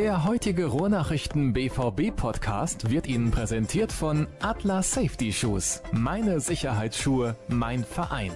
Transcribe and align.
Der 0.00 0.24
heutige 0.24 0.64
Ruhrnachrichten 0.64 1.52
BVB 1.52 2.16
Podcast 2.16 2.88
wird 2.88 3.06
Ihnen 3.06 3.30
präsentiert 3.30 3.92
von 3.92 4.28
Atlas 4.40 4.92
Safety 4.92 5.30
Shoes. 5.30 5.82
Meine 5.92 6.40
Sicherheitsschuhe, 6.40 7.36
mein 7.48 7.84
Verein. 7.84 8.32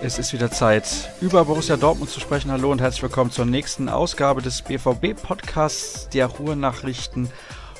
Es 0.00 0.18
ist 0.18 0.32
wieder 0.32 0.50
Zeit, 0.50 1.10
über 1.20 1.44
Borussia 1.44 1.76
Dortmund 1.76 2.08
zu 2.08 2.18
sprechen. 2.20 2.50
Hallo 2.50 2.72
und 2.72 2.80
herzlich 2.80 3.02
willkommen 3.02 3.30
zur 3.30 3.44
nächsten 3.44 3.90
Ausgabe 3.90 4.40
des 4.40 4.62
BVB 4.62 5.22
Podcasts 5.22 6.08
der 6.08 6.28
Ruhrnachrichten. 6.28 7.28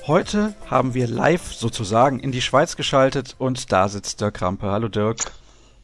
Heute 0.07 0.53
haben 0.69 0.93
wir 0.93 1.09
live 1.09 1.55
sozusagen 1.55 2.21
in 2.21 2.33
die 2.33 2.43
Schweiz 2.43 2.77
geschaltet 2.77 3.35
und 3.39 3.73
da 3.73 3.89
sitzt 3.89 4.21
Dirk 4.21 4.35
Krampe. 4.35 4.71
Hallo 4.71 4.89
Dirk. 4.89 5.21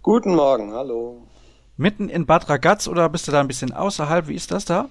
Guten 0.03 0.35
Morgen, 0.35 0.75
hallo. 0.75 1.27
Mitten 1.79 2.11
in 2.11 2.27
Bad 2.27 2.51
Ragaz 2.51 2.89
oder 2.89 3.09
bist 3.09 3.27
du 3.27 3.33
da 3.33 3.41
ein 3.41 3.49
bisschen 3.49 3.73
außerhalb? 3.73 4.29
Wie 4.29 4.35
ist 4.35 4.51
das 4.53 4.67
da? 4.67 4.91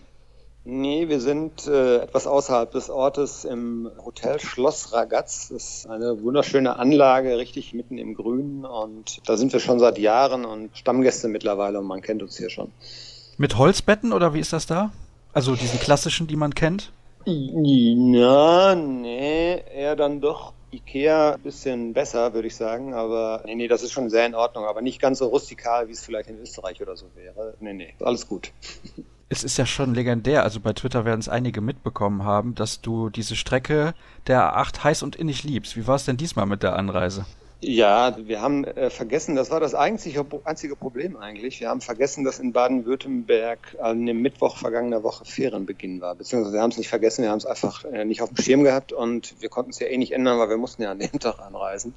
Nee, 0.64 1.10
wir 1.10 1.20
sind 1.20 1.66
äh, 1.66 1.98
etwas 1.98 2.28
außerhalb 2.28 2.72
des 2.72 2.92
Ortes 2.92 3.46
im 3.46 3.90
Hotel 4.06 4.40
Schloss 4.40 4.94
Ragaz. 4.94 5.50
Das 5.50 5.64
ist 5.64 5.90
eine 5.90 6.22
wunderschöne 6.22 6.78
Anlage, 6.78 7.38
richtig 7.38 7.74
mitten 7.74 7.98
im 7.98 8.14
Grün. 8.14 8.64
Und 8.64 9.28
da 9.28 9.38
sind 9.38 9.54
wir 9.54 9.60
schon 9.60 9.80
seit 9.80 9.98
Jahren 9.98 10.46
und 10.46 10.78
Stammgäste 10.78 11.30
mittlerweile 11.30 11.80
und 11.80 11.88
man 11.88 12.02
kennt 12.02 12.22
uns 12.22 12.38
hier 12.38 12.52
schon. 12.52 12.72
Mit 13.38 13.58
Holzbetten 13.58 14.14
oder 14.14 14.36
wie 14.36 14.40
ist 14.40 14.54
das 14.54 14.68
da? 14.68 14.92
Also 15.34 15.56
diesen 15.56 15.80
klassischen, 15.80 16.28
die 16.28 16.36
man 16.36 16.54
kennt? 16.54 16.92
Ja, 17.26 18.76
nee, 18.76 19.64
eher 19.73 19.96
dann 19.96 20.22
doch 20.22 20.54
Ikea 20.72 21.34
ein 21.34 21.42
bisschen 21.42 21.94
besser, 21.94 22.36
würde 22.36 22.48
ich 22.48 22.56
sagen. 22.56 22.94
Aber 22.94 23.42
nee, 23.46 23.56
nee, 23.56 23.68
das 23.68 23.82
ist 23.82 23.94
schon 23.94 24.12
sehr 24.12 24.28
in 24.28 24.36
Ordnung. 24.36 24.66
Aber 24.66 24.84
nicht 24.84 25.02
ganz 25.02 25.18
so 25.18 25.26
rustikal, 25.26 25.88
wie 25.88 25.94
es 25.94 26.06
vielleicht 26.06 26.30
in 26.30 26.40
Österreich 26.40 26.84
oder 26.84 26.96
so 26.96 27.08
wäre. 27.16 27.56
Nee, 27.59 27.73
nee, 27.73 27.94
alles 28.00 28.28
gut. 28.28 28.52
es 29.31 29.45
ist 29.45 29.55
ja 29.55 29.66
schon 29.66 29.95
legendär, 29.95 30.44
also 30.44 30.59
bei 30.59 30.73
Twitter 30.73 31.06
werden 31.06 31.22
es 31.22 31.30
einige 31.30 31.61
mitbekommen 31.61 32.25
haben, 32.25 32.53
dass 32.53 32.81
du 32.81 33.09
diese 33.09 33.38
Strecke 33.38 33.94
der 34.28 34.58
A8 34.58 34.83
heiß 34.83 35.03
und 35.03 35.16
innig 35.16 35.44
liebst. 35.44 35.78
Wie 35.78 35.88
war 35.88 35.95
es 35.95 36.03
denn 36.03 36.17
diesmal 36.17 36.45
mit 36.45 36.64
der 36.64 36.75
Anreise? 36.75 37.25
Ja, 37.64 38.17
wir 38.17 38.42
haben 38.42 38.64
äh, 38.64 38.90
vergessen, 38.90 39.36
das 39.36 39.52
war 39.52 39.59
das 39.59 39.76
einzige, 39.76 40.26
einzige 40.45 40.76
Problem 40.76 41.16
eigentlich. 41.16 41.59
Wir 41.59 41.70
haben 41.70 41.81
vergessen, 41.81 42.23
dass 42.23 42.40
in 42.40 42.53
Baden-Württemberg 42.53 43.78
an 43.80 44.03
dem 44.08 44.20
Mittwoch 44.23 44.58
vergangener 44.58 45.03
Woche 45.03 45.26
Ferienbeginn 45.26 46.02
war. 46.02 46.16
Beziehungsweise 46.16 46.56
wir 46.56 46.62
haben 46.64 46.72
es 46.72 46.80
nicht 46.80 46.90
vergessen, 46.90 47.22
wir 47.22 47.30
haben 47.30 47.38
es 47.38 47.45
einfach 47.45 47.86
äh, 47.86 48.03
nicht 48.03 48.23
auf 48.23 48.30
dem 48.30 48.44
Schirm 48.44 48.64
gehabt 48.64 48.94
und 48.94 49.36
wir 49.42 49.50
konnten 49.50 49.70
es 49.70 49.78
ja 49.78 49.86
eh 49.86 49.98
nicht 50.00 50.12
ändern, 50.12 50.40
weil 50.40 50.50
wir 50.50 50.58
mussten 50.58 50.81
ja 50.81 50.90
an 50.90 50.98
dem 50.98 51.12
Tag 51.20 51.38
anreisen. 51.40 51.94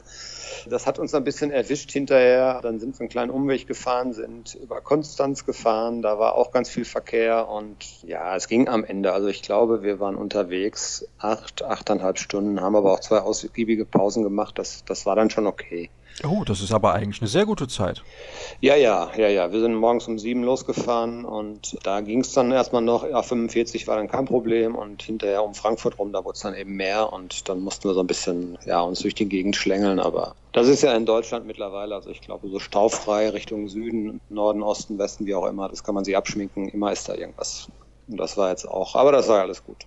Das 0.68 0.86
hat 0.86 0.98
uns 0.98 1.14
ein 1.14 1.24
bisschen 1.24 1.50
erwischt 1.50 1.90
hinterher. 1.90 2.60
Dann 2.62 2.78
sind 2.78 2.96
wir 2.96 3.00
einen 3.00 3.08
kleinen 3.08 3.30
Umweg 3.30 3.66
gefahren, 3.66 4.12
sind 4.12 4.56
über 4.56 4.82
Konstanz 4.82 5.46
gefahren. 5.46 6.02
Da 6.02 6.18
war 6.18 6.34
auch 6.34 6.52
ganz 6.52 6.68
viel 6.68 6.84
Verkehr 6.84 7.48
und 7.48 8.02
ja, 8.02 8.36
es 8.36 8.48
ging 8.48 8.68
am 8.68 8.84
Ende. 8.84 9.14
Also 9.14 9.28
ich 9.28 9.40
glaube, 9.40 9.82
wir 9.82 9.98
waren 9.98 10.16
unterwegs 10.16 11.08
acht, 11.18 11.62
achteinhalb 11.62 12.18
Stunden, 12.18 12.60
haben 12.60 12.76
aber 12.76 12.92
auch 12.92 13.00
zwei 13.00 13.20
ausgiebige 13.20 13.86
Pausen 13.86 14.22
gemacht. 14.22 14.58
Das, 14.58 14.84
das 14.84 15.06
war 15.06 15.16
dann 15.16 15.30
schon 15.30 15.53
okay. 15.54 15.90
Oh, 16.22 16.44
das 16.44 16.60
ist 16.60 16.72
aber 16.72 16.94
eigentlich 16.94 17.20
eine 17.20 17.28
sehr 17.28 17.44
gute 17.44 17.66
Zeit. 17.66 18.04
Ja, 18.60 18.76
ja, 18.76 19.10
ja, 19.16 19.28
ja. 19.28 19.52
Wir 19.52 19.60
sind 19.60 19.74
morgens 19.74 20.06
um 20.06 20.18
sieben 20.18 20.44
losgefahren 20.44 21.24
und 21.24 21.76
da 21.82 22.02
ging 22.02 22.20
es 22.20 22.32
dann 22.32 22.52
erstmal 22.52 22.82
noch, 22.82 23.04
ja, 23.08 23.20
45 23.20 23.88
war 23.88 23.96
dann 23.96 24.06
kein 24.06 24.24
Problem 24.24 24.76
und 24.76 25.02
hinterher 25.02 25.42
um 25.42 25.54
Frankfurt 25.54 25.98
rum, 25.98 26.12
da 26.12 26.24
wurde 26.24 26.36
es 26.36 26.40
dann 26.42 26.54
eben 26.54 26.76
mehr 26.76 27.12
und 27.12 27.48
dann 27.48 27.60
mussten 27.60 27.88
wir 27.88 27.94
so 27.94 28.00
ein 28.00 28.06
bisschen, 28.06 28.56
ja, 28.64 28.80
uns 28.80 29.00
durch 29.00 29.16
die 29.16 29.28
Gegend 29.28 29.56
schlängeln, 29.56 29.98
aber 29.98 30.36
das 30.52 30.68
ist 30.68 30.82
ja 30.82 30.94
in 30.94 31.04
Deutschland 31.04 31.46
mittlerweile, 31.46 31.96
also 31.96 32.10
ich 32.10 32.20
glaube, 32.20 32.48
so 32.48 32.60
staufrei 32.60 33.30
Richtung 33.30 33.68
Süden, 33.68 34.20
Norden, 34.28 34.62
Osten, 34.62 34.98
Westen, 34.98 35.26
wie 35.26 35.34
auch 35.34 35.46
immer, 35.46 35.68
das 35.68 35.82
kann 35.82 35.96
man 35.96 36.04
sich 36.04 36.16
abschminken, 36.16 36.68
immer 36.68 36.92
ist 36.92 37.08
da 37.08 37.14
irgendwas. 37.14 37.68
Und 38.06 38.18
das 38.18 38.36
war 38.36 38.50
jetzt 38.50 38.68
auch, 38.68 38.94
aber 38.94 39.10
das 39.10 39.28
war 39.28 39.40
alles 39.40 39.64
gut. 39.64 39.86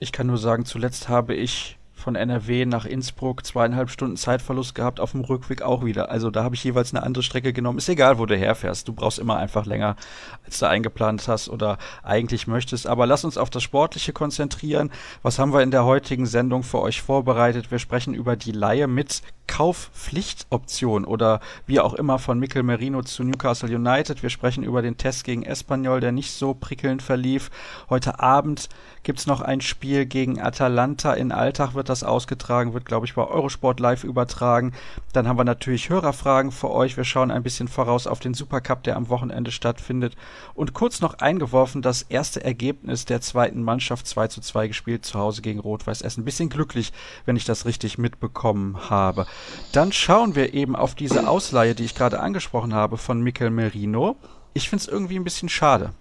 Ich 0.00 0.12
kann 0.12 0.28
nur 0.28 0.38
sagen, 0.38 0.64
zuletzt 0.64 1.08
habe 1.08 1.34
ich 1.34 1.77
von 1.98 2.16
NRW 2.16 2.64
nach 2.64 2.84
Innsbruck 2.84 3.44
zweieinhalb 3.44 3.90
Stunden 3.90 4.16
Zeitverlust 4.16 4.74
gehabt, 4.74 5.00
auf 5.00 5.12
dem 5.12 5.22
Rückweg 5.22 5.62
auch 5.62 5.84
wieder. 5.84 6.10
Also 6.10 6.30
da 6.30 6.44
habe 6.44 6.54
ich 6.54 6.64
jeweils 6.64 6.94
eine 6.94 7.02
andere 7.02 7.22
Strecke 7.22 7.52
genommen. 7.52 7.78
Ist 7.78 7.88
egal, 7.88 8.18
wo 8.18 8.26
du 8.26 8.36
herfährst. 8.36 8.88
Du 8.88 8.92
brauchst 8.92 9.18
immer 9.18 9.36
einfach 9.36 9.66
länger, 9.66 9.96
als 10.44 10.58
du 10.58 10.68
eingeplant 10.68 11.28
hast 11.28 11.48
oder 11.48 11.78
eigentlich 12.02 12.46
möchtest. 12.46 12.86
Aber 12.86 13.06
lass 13.06 13.24
uns 13.24 13.36
auf 13.36 13.50
das 13.50 13.62
Sportliche 13.62 14.12
konzentrieren. 14.12 14.90
Was 15.22 15.38
haben 15.38 15.52
wir 15.52 15.62
in 15.62 15.70
der 15.70 15.84
heutigen 15.84 16.26
Sendung 16.26 16.62
für 16.62 16.80
euch 16.80 17.02
vorbereitet? 17.02 17.70
Wir 17.70 17.78
sprechen 17.78 18.14
über 18.14 18.36
die 18.36 18.52
Laie 18.52 18.86
mit 18.86 19.22
Kaufpflichtoption 19.48 21.04
oder 21.04 21.40
wie 21.66 21.80
auch 21.80 21.94
immer 21.94 22.20
von 22.20 22.38
Mikel 22.38 22.62
Merino 22.62 23.02
zu 23.02 23.24
Newcastle 23.24 23.74
United. 23.74 24.22
Wir 24.22 24.30
sprechen 24.30 24.62
über 24.62 24.82
den 24.82 24.96
Test 24.96 25.24
gegen 25.24 25.42
Espanyol, 25.42 26.00
der 26.00 26.12
nicht 26.12 26.32
so 26.32 26.54
prickelnd 26.54 27.02
verlief. 27.02 27.50
Heute 27.90 28.20
Abend 28.20 28.68
gibt's 29.02 29.26
noch 29.26 29.40
ein 29.40 29.60
Spiel 29.60 30.06
gegen 30.06 30.40
Atalanta. 30.40 31.14
In 31.14 31.32
Alltag 31.32 31.74
wird 31.74 31.87
das 31.88 32.04
ausgetragen, 32.04 32.74
wird, 32.74 32.84
glaube 32.84 33.06
ich, 33.06 33.14
bei 33.14 33.26
Eurosport 33.26 33.80
live 33.80 34.04
übertragen. 34.04 34.72
Dann 35.12 35.26
haben 35.26 35.38
wir 35.38 35.44
natürlich 35.44 35.88
Hörerfragen 35.88 36.52
für 36.52 36.70
euch. 36.70 36.96
Wir 36.96 37.04
schauen 37.04 37.30
ein 37.30 37.42
bisschen 37.42 37.68
voraus 37.68 38.06
auf 38.06 38.20
den 38.20 38.34
Supercup, 38.34 38.82
der 38.82 38.96
am 38.96 39.08
Wochenende 39.08 39.50
stattfindet. 39.50 40.16
Und 40.54 40.74
kurz 40.74 41.00
noch 41.00 41.14
eingeworfen, 41.14 41.82
das 41.82 42.02
erste 42.02 42.44
Ergebnis 42.44 43.04
der 43.04 43.20
zweiten 43.20 43.62
Mannschaft 43.62 44.06
2 44.06 44.28
zu 44.28 44.40
2 44.40 44.68
gespielt 44.68 45.04
zu 45.04 45.18
Hause 45.18 45.42
gegen 45.42 45.60
Rot-Weiß 45.60 46.02
Essen. 46.02 46.24
Bisschen 46.24 46.48
glücklich, 46.48 46.92
wenn 47.24 47.36
ich 47.36 47.44
das 47.44 47.64
richtig 47.64 47.98
mitbekommen 47.98 48.90
habe. 48.90 49.26
Dann 49.72 49.92
schauen 49.92 50.34
wir 50.34 50.54
eben 50.54 50.76
auf 50.76 50.94
diese 50.94 51.28
Ausleihe, 51.28 51.74
die 51.74 51.84
ich 51.84 51.94
gerade 51.94 52.20
angesprochen 52.20 52.74
habe 52.74 52.96
von 52.96 53.20
Mikel 53.20 53.50
Merino. 53.50 54.16
Ich 54.54 54.68
finde 54.68 54.82
es 54.82 54.88
irgendwie 54.88 55.16
ein 55.16 55.24
bisschen 55.24 55.48
schade. 55.48 55.92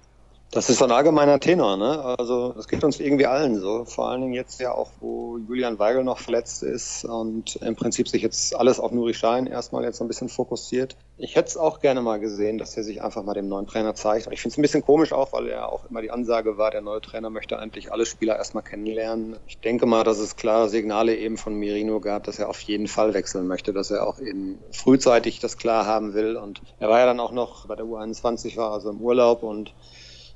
Das 0.49 0.69
ist 0.69 0.81
ein 0.81 0.91
allgemeiner 0.91 1.41
Tenor, 1.41 1.75
ne? 1.75 2.15
Also 2.17 2.53
das 2.53 2.69
geht 2.69 2.83
uns 2.85 3.01
irgendwie 3.01 3.25
allen 3.25 3.59
so. 3.59 3.83
Vor 3.83 4.09
allen 4.09 4.21
Dingen 4.21 4.33
jetzt 4.33 4.61
ja 4.61 4.71
auch, 4.71 4.89
wo 5.01 5.37
Julian 5.37 5.77
Weigel 5.77 6.05
noch 6.05 6.19
verletzt 6.19 6.63
ist 6.63 7.03
und 7.03 7.57
im 7.57 7.75
Prinzip 7.75 8.07
sich 8.07 8.21
jetzt 8.21 8.55
alles 8.55 8.79
auf 8.79 8.93
Nuri 8.93 9.13
Schein 9.13 9.45
erstmal 9.45 9.83
jetzt 9.83 9.97
so 9.97 10.05
ein 10.05 10.07
bisschen 10.07 10.29
fokussiert. 10.29 10.95
Ich 11.17 11.35
hätte 11.35 11.49
es 11.49 11.57
auch 11.57 11.81
gerne 11.81 12.01
mal 12.01 12.19
gesehen, 12.19 12.57
dass 12.57 12.77
er 12.77 12.83
sich 12.83 13.01
einfach 13.01 13.23
mal 13.23 13.33
dem 13.33 13.49
neuen 13.49 13.67
Trainer 13.67 13.93
zeigt. 13.93 14.27
Und 14.27 14.33
ich 14.33 14.41
finde 14.41 14.53
es 14.53 14.57
ein 14.57 14.61
bisschen 14.61 14.83
komisch 14.83 15.11
auch, 15.11 15.33
weil 15.33 15.47
er 15.49 15.69
auch 15.69 15.83
immer 15.89 16.01
die 16.01 16.11
Ansage 16.11 16.57
war, 16.57 16.71
der 16.71 16.81
neue 16.81 17.01
Trainer 17.01 17.29
möchte 17.29 17.59
eigentlich 17.59 17.91
alle 17.91 18.05
Spieler 18.05 18.37
erstmal 18.37 18.63
kennenlernen. 18.63 19.35
Ich 19.47 19.59
denke 19.59 19.85
mal, 19.85 20.05
dass 20.05 20.19
es 20.19 20.37
klare 20.37 20.69
Signale 20.69 21.17
eben 21.17 21.35
von 21.35 21.55
Mirino 21.55 21.99
gab, 21.99 22.23
dass 22.23 22.39
er 22.39 22.47
auf 22.47 22.61
jeden 22.61 22.87
Fall 22.87 23.13
wechseln 23.13 23.47
möchte, 23.47 23.73
dass 23.73 23.91
er 23.91 24.07
auch 24.07 24.19
eben 24.19 24.59
frühzeitig 24.71 25.39
das 25.39 25.57
klar 25.57 25.85
haben 25.85 26.13
will. 26.13 26.37
Und 26.37 26.61
er 26.79 26.87
war 26.87 26.99
ja 26.99 27.05
dann 27.05 27.19
auch 27.19 27.33
noch 27.33 27.65
bei 27.65 27.75
der 27.75 27.85
U21, 27.85 28.55
war 28.55 28.71
also 28.71 28.91
im 28.91 29.01
Urlaub 29.01 29.43
und 29.43 29.73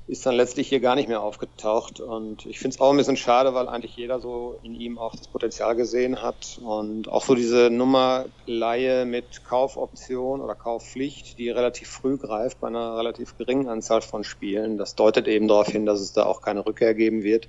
ist 0.06 0.26
dann 0.26 0.34
letztlich 0.34 0.68
hier 0.68 0.80
gar 0.80 0.94
nicht 0.94 1.08
mehr 1.08 1.22
aufgetaucht. 1.22 2.00
Und 2.00 2.44
ich 2.46 2.58
finde 2.58 2.74
es 2.74 2.80
auch 2.80 2.90
ein 2.90 2.96
bisschen 2.96 3.16
schade, 3.16 3.54
weil 3.54 3.68
eigentlich 3.68 3.96
jeder 3.96 4.20
so 4.20 4.58
in 4.62 4.74
ihm 4.74 4.98
auch 4.98 5.14
das 5.14 5.28
Potenzial 5.28 5.76
gesehen 5.76 6.22
hat. 6.22 6.58
Und 6.62 7.08
auch 7.08 7.24
so 7.24 7.34
diese 7.34 7.70
Nummer 7.70 8.26
Laie 8.44 9.04
mit 9.04 9.44
Kaufoption 9.44 10.40
oder 10.40 10.54
Kaufpflicht, 10.54 11.38
die 11.38 11.50
relativ 11.50 11.88
früh 11.88 12.18
greift 12.18 12.60
bei 12.60 12.68
einer 12.68 12.96
relativ 12.96 13.36
geringen 13.36 13.68
Anzahl 13.68 14.02
von 14.02 14.24
Spielen. 14.24 14.76
Das 14.76 14.94
deutet 14.94 15.28
eben 15.28 15.48
darauf 15.48 15.68
hin, 15.68 15.86
dass 15.86 16.00
es 16.00 16.12
da 16.12 16.24
auch 16.26 16.42
keine 16.42 16.66
Rückkehr 16.66 16.94
geben 16.94 17.22
wird 17.22 17.48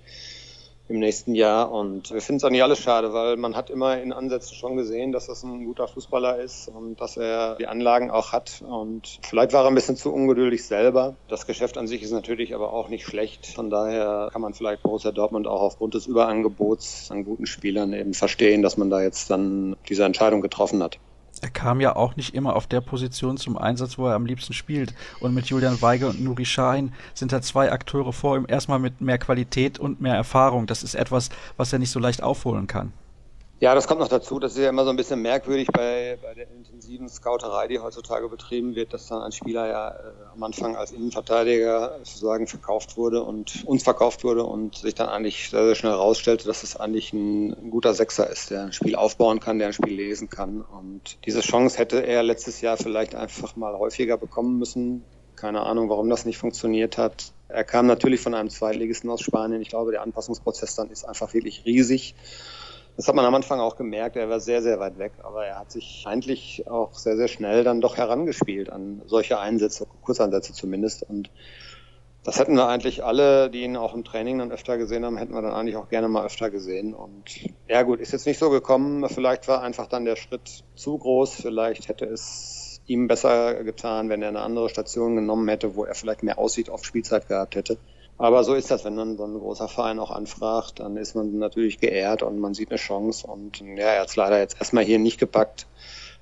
im 0.94 1.00
nächsten 1.00 1.34
Jahr. 1.34 1.72
Und 1.72 2.12
wir 2.12 2.22
finden 2.22 2.38
es 2.38 2.44
auch 2.44 2.50
nicht 2.50 2.64
alles 2.64 2.80
schade, 2.80 3.14
weil 3.14 3.36
man 3.36 3.56
hat 3.56 3.70
immer 3.70 4.00
in 4.00 4.14
Ansätzen 4.14 4.56
schon 4.56 4.78
gesehen, 4.78 5.12
dass 5.12 5.26
das 5.26 5.44
ein 5.44 5.66
guter 5.66 5.88
Fußballer 5.88 6.40
ist 6.40 6.68
und 6.68 7.02
dass 7.02 7.18
er 7.18 7.56
die 7.56 7.68
Anlagen 7.68 8.12
auch 8.12 8.32
hat. 8.32 8.64
Und 8.68 9.20
vielleicht 9.24 9.54
war 9.54 9.64
er 9.64 9.70
ein 9.70 9.76
bisschen 9.76 9.96
zu 9.96 10.14
ungeduldig 10.14 10.66
selber. 10.66 11.16
Das 11.28 11.48
Geschäft 11.48 11.78
an 11.78 11.88
sich 11.88 12.04
ist 12.04 12.12
natürlich 12.12 12.54
aber 12.54 12.72
auch 12.72 12.90
nicht 12.90 13.06
schlecht. 13.06 13.48
Von 13.48 13.70
daher 13.70 14.30
kann 14.32 14.42
man 14.42 14.54
vielleicht 14.54 14.84
Borussia 14.84 15.12
Dortmund 15.12 15.48
auch 15.48 15.62
aufgrund 15.62 15.96
des 15.96 16.06
Überangebots 16.06 17.10
an 17.10 17.26
guten 17.26 17.48
Spielern 17.48 17.92
eben 17.94 18.14
verstehen, 18.14 18.62
dass 18.62 18.78
man 18.78 18.90
da 18.90 19.02
jetzt 19.02 19.32
dann 19.32 19.76
diese 19.90 20.06
Entscheidung 20.06 20.42
getroffen 20.42 20.84
hat 20.84 21.00
er 21.44 21.50
kam 21.50 21.82
ja 21.82 21.98
auch 21.98 22.16
nicht 22.16 22.34
immer 22.34 22.56
auf 22.56 22.68
der 22.68 22.80
Position 22.80 23.36
zum 23.36 23.58
Einsatz, 23.58 23.98
wo 23.98 24.08
er 24.08 24.16
am 24.16 24.26
liebsten 24.26 24.54
spielt. 24.54 24.94
Und 25.20 25.34
mit 25.34 25.48
Julian 25.48 25.82
Weigel 25.82 26.08
und 26.08 26.24
Nuri 26.24 26.46
Sahin 26.46 26.94
sind 27.14 27.34
da 27.34 27.42
zwei 27.42 27.70
Akteure 27.70 28.14
vor 28.14 28.38
ihm, 28.38 28.46
erstmal 28.48 28.80
mit 28.80 29.02
mehr 29.02 29.18
Qualität 29.18 29.78
und 29.78 30.00
mehr 30.00 30.16
Erfahrung. 30.16 30.68
Das 30.68 30.84
ist 30.84 30.96
etwas, 30.96 31.30
was 31.58 31.74
er 31.74 31.80
nicht 31.80 31.92
so 31.92 32.00
leicht 32.00 32.24
aufholen 32.24 32.68
kann. 32.68 32.94
Ja, 33.64 33.74
das 33.76 33.88
kommt 33.88 34.02
noch 34.02 34.10
dazu. 34.10 34.40
Das 34.40 34.58
ist 34.58 34.62
ja 34.62 34.68
immer 34.68 34.84
so 34.84 34.90
ein 34.90 34.98
bisschen 34.98 35.22
merkwürdig 35.22 35.70
bei, 35.72 36.20
bei 36.22 36.34
der 36.34 36.52
intensiven 36.52 37.08
Scouterei, 37.08 37.70
die 37.70 37.80
heutzutage 37.80 38.28
betrieben 38.28 38.76
wird, 38.76 38.94
dass 38.94 39.08
dann 39.08 39.22
ein 39.22 39.32
Spieler 39.32 39.66
ja 39.70 39.92
äh, 39.92 39.94
am 40.34 40.44
Anfang 40.44 40.76
als 40.76 40.92
Innenverteidiger 40.92 41.98
sozusagen 42.00 42.48
verkauft 42.48 42.98
wurde 42.98 43.24
und 43.24 43.64
uns 43.66 43.84
verkauft 43.84 44.26
wurde 44.26 44.44
und 44.44 44.76
sich 44.76 44.96
dann 44.96 45.08
eigentlich 45.08 45.50
sehr, 45.50 45.64
sehr 45.64 45.76
schnell 45.76 45.94
herausstellte, 45.94 46.46
dass 46.46 46.64
es 46.64 46.76
eigentlich 46.76 47.14
ein, 47.14 47.54
ein, 47.54 47.72
guter 47.72 47.94
Sechser 47.94 48.30
ist, 48.30 48.52
der 48.52 48.64
ein 48.64 48.74
Spiel 48.74 48.98
aufbauen 48.98 49.40
kann, 49.40 49.60
der 49.60 49.68
ein 49.68 49.74
Spiel 49.74 49.94
lesen 49.94 50.30
kann. 50.30 50.60
Und 50.60 51.26
diese 51.26 51.40
Chance 51.40 51.78
hätte 51.78 52.06
er 52.06 52.22
letztes 52.22 52.60
Jahr 52.60 52.76
vielleicht 52.76 53.16
einfach 53.16 53.56
mal 53.56 53.80
häufiger 53.80 54.18
bekommen 54.18 54.60
müssen. 54.60 55.06
Keine 55.38 55.62
Ahnung, 55.62 55.88
warum 55.88 56.10
das 56.10 56.26
nicht 56.26 56.38
funktioniert 56.38 56.98
hat. 56.98 57.32
Er 57.48 57.64
kam 57.64 57.88
natürlich 57.88 58.20
von 58.20 58.34
einem 58.34 58.50
Zweitligisten 58.50 59.10
aus 59.10 59.22
Spanien. 59.22 59.62
Ich 59.62 59.70
glaube, 59.70 59.92
der 59.94 60.02
Anpassungsprozess 60.02 60.76
dann 60.76 60.90
ist 60.90 61.06
einfach 61.06 61.34
wirklich 61.34 61.64
riesig. 61.66 62.14
Das 62.96 63.08
hat 63.08 63.16
man 63.16 63.26
am 63.26 63.34
Anfang 63.34 63.60
auch 63.60 63.76
gemerkt, 63.76 64.16
er 64.16 64.30
war 64.30 64.40
sehr, 64.40 64.62
sehr 64.62 64.80
weit 64.80 65.00
weg, 65.00 65.14
aber 65.24 65.46
er 65.46 65.60
hat 65.60 65.72
sich 65.72 66.04
eigentlich 66.06 66.68
auch 66.68 66.94
sehr, 66.94 67.18
sehr 67.18 67.28
schnell 67.28 67.64
dann 67.64 67.82
doch 67.82 67.98
herangespielt 67.98 68.70
an 68.70 69.02
solche 69.08 69.40
Einsätze, 69.40 69.88
Kurzeinsätze 70.04 70.54
zumindest. 70.54 71.02
Und 71.02 71.32
das 72.24 72.40
hätten 72.40 72.56
wir 72.56 72.68
eigentlich 72.68 73.04
alle, 73.04 73.50
die 73.50 73.64
ihn 73.64 73.78
auch 73.78 73.96
im 73.96 74.04
Training 74.04 74.38
dann 74.38 74.52
öfter 74.52 74.78
gesehen 74.78 75.06
haben, 75.06 75.18
hätten 75.18 75.34
wir 75.34 75.42
dann 75.42 75.54
eigentlich 75.54 75.76
auch 75.76 75.90
gerne 75.90 76.08
mal 76.08 76.24
öfter 76.24 76.52
gesehen. 76.52 76.94
Und 76.94 77.24
ja 77.68 77.82
gut, 77.82 78.00
ist 78.00 78.14
jetzt 78.14 78.28
nicht 78.28 78.40
so 78.40 78.52
gekommen. 78.52 79.10
Vielleicht 79.10 79.48
war 79.48 79.62
einfach 79.64 79.88
dann 79.88 80.06
der 80.06 80.16
Schritt 80.16 80.64
zu 80.76 80.98
groß. 80.98 81.34
Vielleicht 81.34 81.90
hätte 81.90 82.06
es 82.06 82.80
ihm 82.86 83.08
besser 83.08 83.64
getan, 83.64 84.10
wenn 84.10 84.22
er 84.22 84.30
eine 84.30 84.42
andere 84.42 84.70
Station 84.70 85.16
genommen 85.16 85.48
hätte, 85.48 85.76
wo 85.76 85.84
er 85.84 85.96
vielleicht 85.96 86.22
mehr 86.22 86.38
Aussicht 86.38 86.70
auf 86.70 86.86
Spielzeit 86.86 87.28
gehabt 87.28 87.56
hätte. 87.56 87.78
Aber 88.24 88.46
so 88.46 88.54
ist 88.54 88.72
das, 88.72 88.86
wenn 88.86 88.96
dann 88.96 89.18
so 89.18 89.26
ein 89.26 89.38
großer 89.38 89.68
Verein 89.68 90.00
auch 90.00 90.10
anfragt, 90.10 90.80
dann 90.80 90.96
ist 90.96 91.14
man 91.14 91.40
natürlich 91.40 91.82
geehrt 91.82 92.24
und 92.24 92.40
man 92.40 92.54
sieht 92.54 92.70
eine 92.70 92.78
Chance. 92.78 93.28
Und 93.28 93.60
ja, 93.60 93.88
er 93.88 94.00
hat 94.00 94.08
es 94.08 94.16
leider 94.16 94.40
jetzt 94.40 94.56
erstmal 94.62 94.86
hier 94.86 94.98
nicht 94.98 95.20
gepackt. 95.20 95.68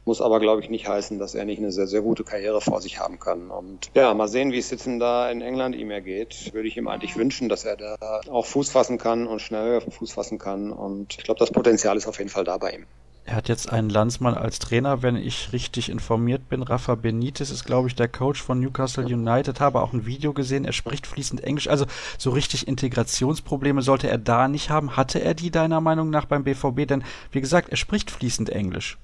Muss 0.03 0.19
aber, 0.19 0.39
glaube 0.39 0.61
ich, 0.63 0.69
nicht 0.71 0.87
heißen, 0.87 1.19
dass 1.19 1.35
er 1.35 1.45
nicht 1.45 1.59
eine 1.59 1.71
sehr, 1.71 1.85
sehr 1.85 2.01
gute 2.01 2.23
Karriere 2.23 2.59
vor 2.59 2.81
sich 2.81 2.99
haben 2.99 3.19
kann. 3.19 3.51
Und 3.51 3.91
ja, 3.93 4.11
mal 4.15 4.27
sehen, 4.27 4.51
wie 4.51 4.57
es 4.57 4.71
jetzt 4.71 4.87
da 4.87 5.29
in 5.29 5.41
England 5.41 5.75
ihm 5.75 5.91
ergeht. 5.91 6.51
Würde 6.55 6.67
ich 6.67 6.75
ihm 6.75 6.87
eigentlich 6.87 7.17
wünschen, 7.17 7.49
dass 7.49 7.65
er 7.65 7.77
da 7.77 8.21
auch 8.31 8.47
Fuß 8.47 8.71
fassen 8.71 8.97
kann 8.97 9.27
und 9.27 9.39
schnell 9.39 9.81
Fuß 9.81 10.13
fassen 10.13 10.39
kann. 10.39 10.71
Und 10.71 11.19
ich 11.19 11.23
glaube, 11.23 11.39
das 11.39 11.51
Potenzial 11.51 11.97
ist 11.97 12.07
auf 12.07 12.17
jeden 12.17 12.31
Fall 12.31 12.45
da 12.45 12.57
bei 12.57 12.71
ihm. 12.71 12.87
Er 13.23 13.35
hat 13.35 13.49
jetzt 13.49 13.71
einen 13.71 13.89
Landsmann 13.89 14.33
als 14.33 14.59
Trainer, 14.59 15.03
wenn 15.03 15.15
ich 15.15 15.53
richtig 15.53 15.89
informiert 15.89 16.49
bin. 16.49 16.63
Rafa 16.63 16.95
Benitez 16.95 17.51
ist, 17.51 17.65
glaube 17.65 17.87
ich, 17.87 17.95
der 17.95 18.07
Coach 18.07 18.41
von 18.41 18.59
Newcastle 18.59 19.05
United. 19.05 19.59
Habe 19.59 19.81
auch 19.81 19.93
ein 19.93 20.05
Video 20.05 20.33
gesehen. 20.33 20.65
Er 20.65 20.73
spricht 20.73 21.05
fließend 21.05 21.43
Englisch. 21.43 21.67
Also 21.69 21.85
so 22.17 22.31
richtig 22.31 22.67
Integrationsprobleme 22.67 23.83
sollte 23.83 24.09
er 24.09 24.17
da 24.17 24.47
nicht 24.47 24.69
haben. 24.69 24.97
Hatte 24.97 25.19
er 25.19 25.35
die 25.35 25.51
deiner 25.51 25.81
Meinung 25.81 26.09
nach 26.09 26.25
beim 26.25 26.43
BVB? 26.43 26.87
Denn 26.87 27.03
wie 27.31 27.41
gesagt, 27.41 27.69
er 27.69 27.77
spricht 27.77 28.09
fließend 28.09 28.49
Englisch. 28.49 28.97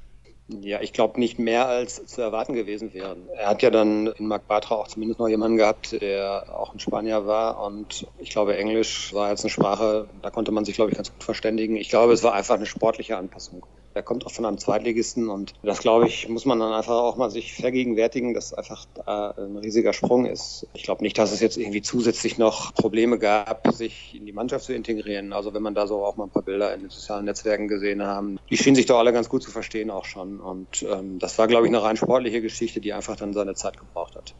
Ja, 0.49 0.81
ich 0.81 0.93
glaube 0.93 1.19
nicht 1.19 1.39
mehr 1.39 1.67
als 1.67 2.05
zu 2.05 2.21
erwarten 2.21 2.53
gewesen 2.53 2.93
wäre. 2.93 3.17
Er 3.35 3.49
hat 3.49 3.63
ja 3.63 3.69
dann 3.69 4.07
in 4.07 4.27
Marc 4.27 4.47
Bartra 4.47 4.75
auch 4.75 4.87
zumindest 4.87 5.19
noch 5.19 5.27
jemanden 5.27 5.57
gehabt, 5.57 6.01
der 6.01 6.57
auch 6.57 6.73
ein 6.73 6.79
Spanier 6.79 7.25
war 7.25 7.61
und 7.65 8.07
ich 8.17 8.29
glaube 8.29 8.57
Englisch 8.57 9.13
war 9.13 9.29
jetzt 9.29 9.43
eine 9.43 9.49
Sprache, 9.49 10.07
da 10.21 10.29
konnte 10.29 10.51
man 10.51 10.63
sich 10.63 10.75
glaube 10.75 10.91
ich 10.91 10.97
ganz 10.97 11.11
gut 11.11 11.23
verständigen. 11.23 11.75
Ich 11.75 11.89
glaube, 11.89 12.13
es 12.13 12.23
war 12.23 12.33
einfach 12.33 12.55
eine 12.55 12.65
sportliche 12.65 13.17
Anpassung. 13.17 13.65
Er 13.97 14.03
kommt 14.03 14.27
auch 14.27 14.31
von 14.31 14.45
einem 14.45 14.59
Zweitligisten 14.59 15.27
und 15.27 15.53
das, 15.63 15.79
glaube 15.79 16.07
ich, 16.07 16.29
muss 16.29 16.45
man 16.45 16.59
dann 16.59 16.71
einfach 16.71 16.93
auch 16.93 17.17
mal 17.17 17.31
sich 17.31 17.55
vergegenwärtigen, 17.55 18.35
dass 18.35 18.53
einfach 18.53 18.85
da 18.93 19.31
ein 19.31 19.57
riesiger 19.57 19.91
Sprung 19.91 20.27
ist. 20.27 20.67
Ich 20.75 20.83
glaube 20.83 21.03
nicht, 21.03 21.17
dass 21.17 21.31
es 21.31 21.39
jetzt 21.39 21.57
irgendwie 21.57 21.81
zusätzlich 21.81 22.37
noch 22.37 22.75
Probleme 22.75 23.17
gab, 23.17 23.73
sich 23.73 24.13
in 24.13 24.27
die 24.27 24.33
Mannschaft 24.33 24.65
zu 24.65 24.73
integrieren. 24.73 25.33
Also 25.33 25.55
wenn 25.55 25.63
man 25.63 25.73
da 25.73 25.87
so 25.87 26.05
auch 26.05 26.15
mal 26.15 26.25
ein 26.25 26.29
paar 26.29 26.43
Bilder 26.43 26.75
in 26.75 26.81
den 26.81 26.89
sozialen 26.91 27.25
Netzwerken 27.25 27.67
gesehen 27.67 28.03
haben, 28.03 28.37
die 28.51 28.57
schienen 28.57 28.75
sich 28.75 28.85
doch 28.85 28.99
alle 28.99 29.13
ganz 29.13 29.29
gut 29.29 29.41
zu 29.41 29.49
verstehen 29.49 29.89
auch 29.89 30.05
schon. 30.05 30.36
Und 30.39 30.83
ähm, 30.83 31.19
das 31.19 31.37
war, 31.37 31.47
glaube 31.47 31.65
ich, 31.65 31.73
eine 31.73 31.83
rein 31.83 31.97
sportliche 31.97 32.41
Geschichte, 32.41 32.79
die 32.81 32.93
einfach 32.93 33.15
dann 33.15 33.33
seine 33.33 33.55
Zeit 33.55 33.77
gebraucht 33.77 34.15
hat. 34.15 34.35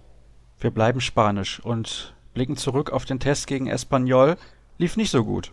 Wir 0.59 0.71
bleiben 0.71 1.01
spanisch 1.01 1.59
und 1.59 2.15
blicken 2.33 2.57
zurück 2.57 2.91
auf 2.91 3.05
den 3.05 3.19
Test 3.19 3.47
gegen 3.47 3.67
Espanyol. 3.67 4.38
Lief 4.77 4.97
nicht 4.97 5.11
so 5.11 5.23
gut. 5.23 5.51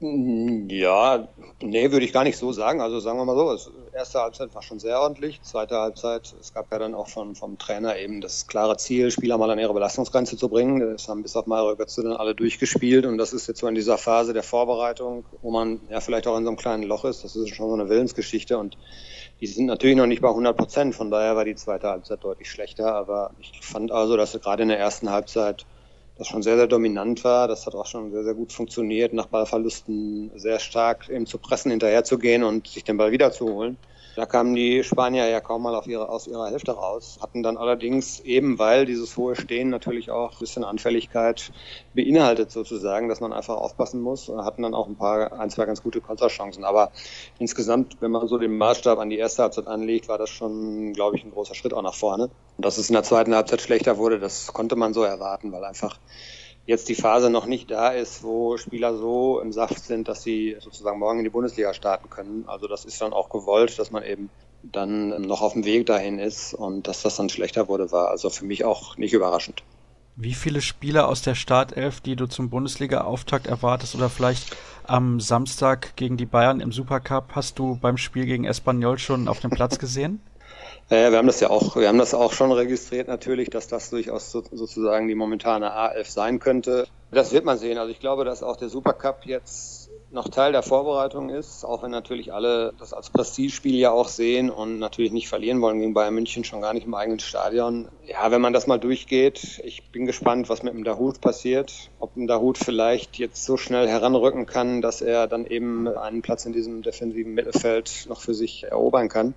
Ja, 0.00 1.28
nee, 1.62 1.90
würde 1.90 2.04
ich 2.04 2.12
gar 2.12 2.24
nicht 2.24 2.36
so 2.36 2.52
sagen. 2.52 2.80
Also 2.80 3.00
sagen 3.00 3.16
wir 3.16 3.24
mal 3.24 3.36
so, 3.36 3.52
das 3.52 3.70
erste 3.94 4.20
Halbzeit 4.20 4.54
war 4.54 4.62
schon 4.62 4.78
sehr 4.78 5.00
ordentlich. 5.00 5.40
Zweite 5.42 5.76
Halbzeit, 5.76 6.34
es 6.38 6.52
gab 6.52 6.70
ja 6.70 6.78
dann 6.78 6.94
auch 6.94 7.08
von, 7.08 7.34
vom 7.34 7.58
Trainer 7.58 7.96
eben 7.96 8.20
das 8.20 8.46
klare 8.46 8.76
Ziel, 8.76 9.10
Spieler 9.10 9.38
mal 9.38 9.50
an 9.50 9.58
ihre 9.58 9.72
Belastungsgrenze 9.72 10.36
zu 10.36 10.48
bringen. 10.48 10.80
Das 10.80 11.08
haben 11.08 11.22
bis 11.22 11.36
auf 11.36 11.46
Mario 11.46 11.76
Götze 11.76 12.02
dann 12.02 12.12
alle 12.12 12.34
durchgespielt 12.34 13.06
und 13.06 13.18
das 13.18 13.32
ist 13.32 13.46
jetzt 13.46 13.60
so 13.60 13.68
in 13.68 13.74
dieser 13.74 13.96
Phase 13.96 14.32
der 14.32 14.42
Vorbereitung, 14.42 15.24
wo 15.42 15.50
man 15.50 15.80
ja 15.88 16.00
vielleicht 16.00 16.26
auch 16.26 16.36
in 16.36 16.44
so 16.44 16.50
einem 16.50 16.58
kleinen 16.58 16.82
Loch 16.82 17.04
ist. 17.04 17.24
Das 17.24 17.34
ist 17.34 17.54
schon 17.54 17.68
so 17.68 17.74
eine 17.74 17.88
Willensgeschichte 17.88 18.58
und 18.58 18.76
die 19.40 19.46
sind 19.46 19.66
natürlich 19.66 19.96
noch 19.96 20.06
nicht 20.06 20.22
bei 20.22 20.28
100 20.28 20.56
Prozent. 20.56 20.94
Von 20.94 21.10
daher 21.10 21.36
war 21.36 21.44
die 21.44 21.56
zweite 21.56 21.88
Halbzeit 21.88 22.22
deutlich 22.22 22.50
schlechter. 22.50 22.94
Aber 22.94 23.30
ich 23.38 23.60
fand 23.60 23.90
also, 23.92 24.16
dass 24.16 24.32
gerade 24.40 24.62
in 24.62 24.68
der 24.68 24.78
ersten 24.78 25.10
Halbzeit 25.10 25.66
das 26.16 26.28
schon 26.28 26.42
sehr, 26.42 26.56
sehr 26.56 26.68
dominant 26.68 27.24
war. 27.24 27.48
Das 27.48 27.66
hat 27.66 27.74
auch 27.74 27.86
schon 27.86 28.12
sehr, 28.12 28.24
sehr 28.24 28.34
gut 28.34 28.52
funktioniert, 28.52 29.12
nach 29.12 29.26
Ballverlusten 29.26 30.30
sehr 30.36 30.60
stark 30.60 31.08
eben 31.08 31.26
zu 31.26 31.38
pressen, 31.38 31.70
hinterherzugehen 31.70 32.44
und 32.44 32.68
sich 32.68 32.84
den 32.84 32.96
Ball 32.96 33.10
wiederzuholen. 33.10 33.78
Da 34.16 34.26
kamen 34.26 34.54
die 34.54 34.84
Spanier 34.84 35.28
ja 35.28 35.40
kaum 35.40 35.62
mal 35.62 35.74
auf 35.74 35.88
ihre, 35.88 36.08
aus 36.08 36.28
ihrer 36.28 36.48
Hälfte 36.48 36.72
raus, 36.72 37.18
hatten 37.20 37.42
dann 37.42 37.56
allerdings 37.56 38.20
eben, 38.20 38.58
weil 38.60 38.86
dieses 38.86 39.16
hohe 39.16 39.34
Stehen 39.34 39.70
natürlich 39.70 40.10
auch 40.10 40.32
ein 40.32 40.38
bisschen 40.38 40.62
Anfälligkeit 40.62 41.50
beinhaltet 41.94 42.52
sozusagen, 42.52 43.08
dass 43.08 43.20
man 43.20 43.32
einfach 43.32 43.56
aufpassen 43.56 44.00
muss, 44.00 44.28
hatten 44.28 44.62
dann 44.62 44.74
auch 44.74 44.86
ein 44.86 44.96
paar, 44.96 45.32
ein, 45.32 45.50
zwei 45.50 45.66
ganz 45.66 45.82
gute 45.82 46.00
Konterchancen. 46.00 46.64
Aber 46.64 46.92
insgesamt, 47.38 48.00
wenn 48.00 48.12
man 48.12 48.28
so 48.28 48.38
den 48.38 48.56
Maßstab 48.56 48.98
an 48.98 49.10
die 49.10 49.18
erste 49.18 49.42
Halbzeit 49.42 49.66
anlegt, 49.66 50.08
war 50.08 50.18
das 50.18 50.30
schon, 50.30 50.92
glaube 50.92 51.16
ich, 51.16 51.24
ein 51.24 51.32
großer 51.32 51.54
Schritt 51.54 51.74
auch 51.74 51.82
nach 51.82 51.94
vorne. 51.94 52.30
Und 52.56 52.64
dass 52.64 52.78
es 52.78 52.88
in 52.88 52.94
der 52.94 53.02
zweiten 53.02 53.34
Halbzeit 53.34 53.62
schlechter 53.62 53.98
wurde, 53.98 54.20
das 54.20 54.52
konnte 54.52 54.76
man 54.76 54.94
so 54.94 55.02
erwarten, 55.02 55.50
weil 55.50 55.64
einfach 55.64 55.98
jetzt 56.66 56.88
die 56.88 56.94
Phase 56.94 57.30
noch 57.30 57.46
nicht 57.46 57.70
da 57.70 57.90
ist, 57.90 58.22
wo 58.22 58.56
Spieler 58.56 58.96
so 58.96 59.40
im 59.40 59.52
Saft 59.52 59.84
sind, 59.84 60.08
dass 60.08 60.22
sie 60.22 60.56
sozusagen 60.60 60.98
morgen 60.98 61.18
in 61.18 61.24
die 61.24 61.30
Bundesliga 61.30 61.74
starten 61.74 62.10
können. 62.10 62.44
Also 62.46 62.66
das 62.68 62.84
ist 62.84 63.00
dann 63.00 63.12
auch 63.12 63.28
gewollt, 63.28 63.78
dass 63.78 63.90
man 63.90 64.02
eben 64.02 64.30
dann 64.62 65.22
noch 65.22 65.42
auf 65.42 65.52
dem 65.52 65.64
Weg 65.64 65.86
dahin 65.86 66.18
ist 66.18 66.54
und 66.54 66.88
dass 66.88 67.02
das 67.02 67.16
dann 67.16 67.28
schlechter 67.28 67.68
wurde, 67.68 67.92
war 67.92 68.08
also 68.08 68.30
für 68.30 68.46
mich 68.46 68.64
auch 68.64 68.96
nicht 68.96 69.12
überraschend. 69.12 69.62
Wie 70.16 70.32
viele 70.32 70.60
Spieler 70.60 71.08
aus 71.08 71.22
der 71.22 71.34
Startelf, 71.34 72.00
die 72.00 72.14
du 72.14 72.26
zum 72.26 72.48
Bundesliga-Auftakt 72.48 73.48
erwartest 73.48 73.96
oder 73.96 74.08
vielleicht 74.08 74.56
am 74.84 75.18
Samstag 75.18 75.96
gegen 75.96 76.16
die 76.16 76.24
Bayern 76.24 76.60
im 76.60 76.70
Supercup, 76.70 77.30
hast 77.32 77.58
du 77.58 77.76
beim 77.76 77.96
Spiel 77.96 78.24
gegen 78.24 78.44
Espanyol 78.44 78.98
schon 78.98 79.28
auf 79.28 79.40
dem 79.40 79.50
Platz 79.50 79.78
gesehen? 79.78 80.20
Äh, 80.90 81.10
wir 81.10 81.18
haben 81.18 81.26
das 81.26 81.40
ja 81.40 81.50
auch, 81.50 81.76
wir 81.76 81.88
haben 81.88 81.98
das 81.98 82.14
auch 82.14 82.32
schon 82.32 82.52
registriert 82.52 83.08
natürlich, 83.08 83.50
dass 83.50 83.68
das 83.68 83.90
durchaus 83.90 84.30
so, 84.30 84.42
sozusagen 84.52 85.08
die 85.08 85.14
momentane 85.14 85.72
A11 85.72 86.10
sein 86.10 86.38
könnte. 86.38 86.86
Das 87.10 87.32
wird 87.32 87.44
man 87.44 87.58
sehen. 87.58 87.78
Also 87.78 87.90
ich 87.90 88.00
glaube, 88.00 88.24
dass 88.24 88.42
auch 88.42 88.56
der 88.56 88.68
Supercup 88.68 89.24
jetzt 89.24 89.90
noch 90.10 90.28
Teil 90.28 90.52
der 90.52 90.62
Vorbereitung 90.62 91.28
ist, 91.28 91.64
auch 91.64 91.82
wenn 91.82 91.90
natürlich 91.90 92.32
alle 92.32 92.72
das 92.78 92.92
als 92.92 93.10
Prestigespiel 93.10 93.74
ja 93.74 93.90
auch 93.90 94.08
sehen 94.08 94.48
und 94.48 94.78
natürlich 94.78 95.10
nicht 95.10 95.28
verlieren 95.28 95.60
wollen 95.60 95.80
gegen 95.80 95.92
Bayern 95.92 96.14
München, 96.14 96.44
schon 96.44 96.60
gar 96.60 96.72
nicht 96.72 96.86
im 96.86 96.94
eigenen 96.94 97.18
Stadion. 97.18 97.88
Ja, 98.06 98.30
wenn 98.30 98.40
man 98.40 98.52
das 98.52 98.66
mal 98.66 98.78
durchgeht, 98.78 99.60
ich 99.64 99.90
bin 99.90 100.06
gespannt, 100.06 100.48
was 100.48 100.62
mit 100.62 100.72
dem 100.72 100.84
Dahut 100.84 101.20
passiert. 101.20 101.90
Ob 101.98 102.16
ein 102.16 102.28
Dahut 102.28 102.58
vielleicht 102.58 103.18
jetzt 103.18 103.44
so 103.44 103.56
schnell 103.56 103.88
heranrücken 103.88 104.46
kann, 104.46 104.82
dass 104.82 105.02
er 105.02 105.26
dann 105.26 105.46
eben 105.46 105.88
einen 105.88 106.22
Platz 106.22 106.46
in 106.46 106.52
diesem 106.52 106.82
defensiven 106.82 107.34
Mittelfeld 107.34 108.06
noch 108.08 108.20
für 108.20 108.34
sich 108.34 108.64
erobern 108.64 109.08
kann. 109.08 109.34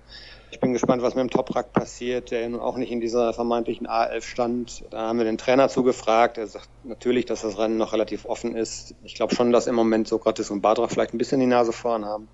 Ich 0.50 0.60
bin 0.60 0.72
gespannt, 0.72 1.02
was 1.02 1.14
mit 1.14 1.22
dem 1.22 1.30
Toprak 1.30 1.72
passiert, 1.72 2.30
der 2.30 2.48
nun 2.48 2.60
auch 2.60 2.76
nicht 2.76 2.90
in 2.90 3.00
dieser 3.00 3.34
vermeintlichen 3.34 3.86
A11 3.86 4.22
stand. 4.22 4.84
Da 4.90 5.08
haben 5.08 5.18
wir 5.18 5.26
den 5.26 5.36
Trainer 5.36 5.68
zugefragt. 5.68 6.38
Er 6.38 6.46
sagt 6.46 6.68
natürlich, 6.84 7.26
dass 7.26 7.42
das 7.42 7.58
Rennen 7.58 7.76
noch 7.76 7.92
relativ 7.92 8.24
offen 8.24 8.56
ist. 8.56 8.94
Ich 9.04 9.14
glaube 9.14 9.34
schon, 9.34 9.52
dass 9.52 9.66
im 9.66 9.74
Moment 9.74 10.08
Sokrates 10.08 10.50
und 10.50 10.62
Badra 10.62 10.88
vielleicht 10.88 11.12
ein 11.12 11.18
bisschen 11.18 11.40
die 11.40 11.46
Nase 11.46 11.72
vorn 11.72 12.06
haben. 12.06 12.28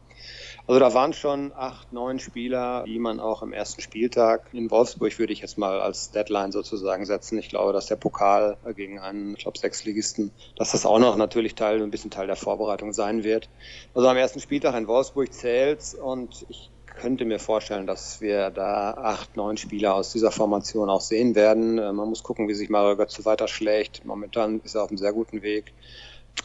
Also 0.66 0.80
da 0.80 0.94
waren 0.94 1.12
schon 1.12 1.52
acht, 1.54 1.92
neun 1.92 2.18
Spieler, 2.18 2.84
die 2.86 2.98
man 2.98 3.20
auch 3.20 3.42
im 3.42 3.52
ersten 3.52 3.82
Spieltag 3.82 4.48
in 4.52 4.70
Wolfsburg 4.70 5.18
würde 5.18 5.34
ich 5.34 5.40
jetzt 5.40 5.58
mal 5.58 5.80
als 5.80 6.10
Deadline 6.10 6.52
sozusagen 6.52 7.04
setzen. 7.04 7.36
Ich 7.36 7.50
glaube, 7.50 7.74
dass 7.74 7.86
der 7.86 7.96
Pokal 7.96 8.56
gegen 8.74 8.98
einen, 8.98 9.34
ich 9.34 9.42
glaube, 9.42 9.58
Sechsligisten, 9.58 10.30
dass 10.56 10.72
das 10.72 10.86
auch 10.86 10.98
noch 10.98 11.16
natürlich 11.16 11.54
Teil, 11.54 11.82
ein 11.82 11.90
bisschen 11.90 12.10
Teil 12.10 12.28
der 12.28 12.36
Vorbereitung 12.36 12.94
sein 12.94 13.24
wird. 13.24 13.50
Also 13.92 14.08
am 14.08 14.16
ersten 14.16 14.40
Spieltag 14.40 14.74
in 14.74 14.86
Wolfsburg 14.86 15.32
zählt 15.34 15.94
und 16.02 16.46
ich 16.48 16.70
könnte 16.94 17.24
mir 17.24 17.38
vorstellen, 17.38 17.86
dass 17.86 18.20
wir 18.20 18.50
da 18.50 18.92
acht, 18.92 19.36
neun 19.36 19.56
Spieler 19.56 19.94
aus 19.94 20.12
dieser 20.12 20.30
Formation 20.30 20.90
auch 20.90 21.00
sehen 21.00 21.34
werden. 21.34 21.78
Äh, 21.78 21.92
man 21.92 22.08
muss 22.08 22.22
gucken, 22.22 22.48
wie 22.48 22.54
sich 22.54 22.70
Mario 22.70 22.96
Götze 22.96 23.24
weiter 23.24 23.48
schlägt. 23.48 24.04
Momentan 24.04 24.60
ist 24.64 24.74
er 24.74 24.82
auf 24.84 24.90
einem 24.90 24.98
sehr 24.98 25.12
guten 25.12 25.42
Weg. 25.42 25.72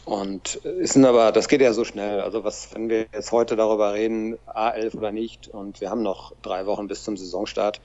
Und 0.04 0.56
ist 0.56 0.96
aber, 0.96 1.32
das 1.32 1.48
geht 1.48 1.60
ja 1.60 1.72
so 1.72 1.84
schnell. 1.84 2.20
Also 2.20 2.44
was, 2.44 2.74
wenn 2.74 2.88
wir 2.88 3.06
jetzt 3.12 3.32
heute 3.32 3.56
darüber 3.56 3.94
reden, 3.94 4.38
A11 4.46 4.96
oder 4.96 5.12
nicht, 5.12 5.48
und 5.48 5.80
wir 5.80 5.90
haben 5.90 6.02
noch 6.02 6.32
drei 6.42 6.66
Wochen 6.66 6.86
bis 6.86 7.02
zum 7.02 7.16
Saisonstart, 7.16 7.80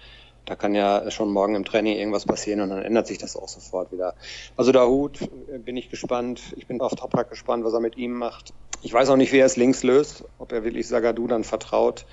da 0.46 0.56
kann 0.56 0.76
ja 0.76 1.10
schon 1.10 1.32
morgen 1.32 1.56
im 1.56 1.66
Training 1.66 1.98
irgendwas 1.98 2.26
passieren 2.26 2.62
und 2.62 2.70
dann 2.70 2.84
ändert 2.84 3.08
sich 3.08 3.18
das 3.18 3.36
auch 3.36 3.48
sofort 3.48 3.92
wieder. 3.92 4.14
Also 4.56 4.72
der 4.72 4.88
Hut 4.88 5.22
äh, 5.22 5.58
bin 5.58 5.76
ich 5.78 5.90
gespannt. 5.90 6.42
Ich 6.56 6.68
bin 6.68 6.80
auf 6.82 6.94
Toprak 6.94 7.30
gespannt, 7.30 7.66
was 7.66 7.74
er 7.74 7.80
mit 7.80 7.98
ihm 7.98 8.14
macht. 8.14 8.54
Ich 8.84 8.94
weiß 8.94 9.10
auch 9.10 9.18
nicht, 9.18 9.32
wie 9.32 9.40
er 9.40 9.48
es 9.48 9.58
links 9.58 9.82
löst, 9.82 10.24
ob 10.38 10.52
er 10.52 10.64
wirklich 10.64 10.88
Sagadu 10.88 11.26
dann 11.26 11.44
vertraut 11.44 12.06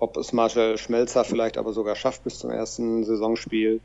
ob 0.00 0.16
es 0.16 0.32
Marcel 0.32 0.78
Schmelzer 0.78 1.24
vielleicht 1.24 1.58
aber 1.58 1.72
sogar 1.72 1.94
schafft 1.94 2.24
bis 2.24 2.38
zum 2.38 2.50
ersten 2.50 3.04
Saisonspiel. 3.04 3.80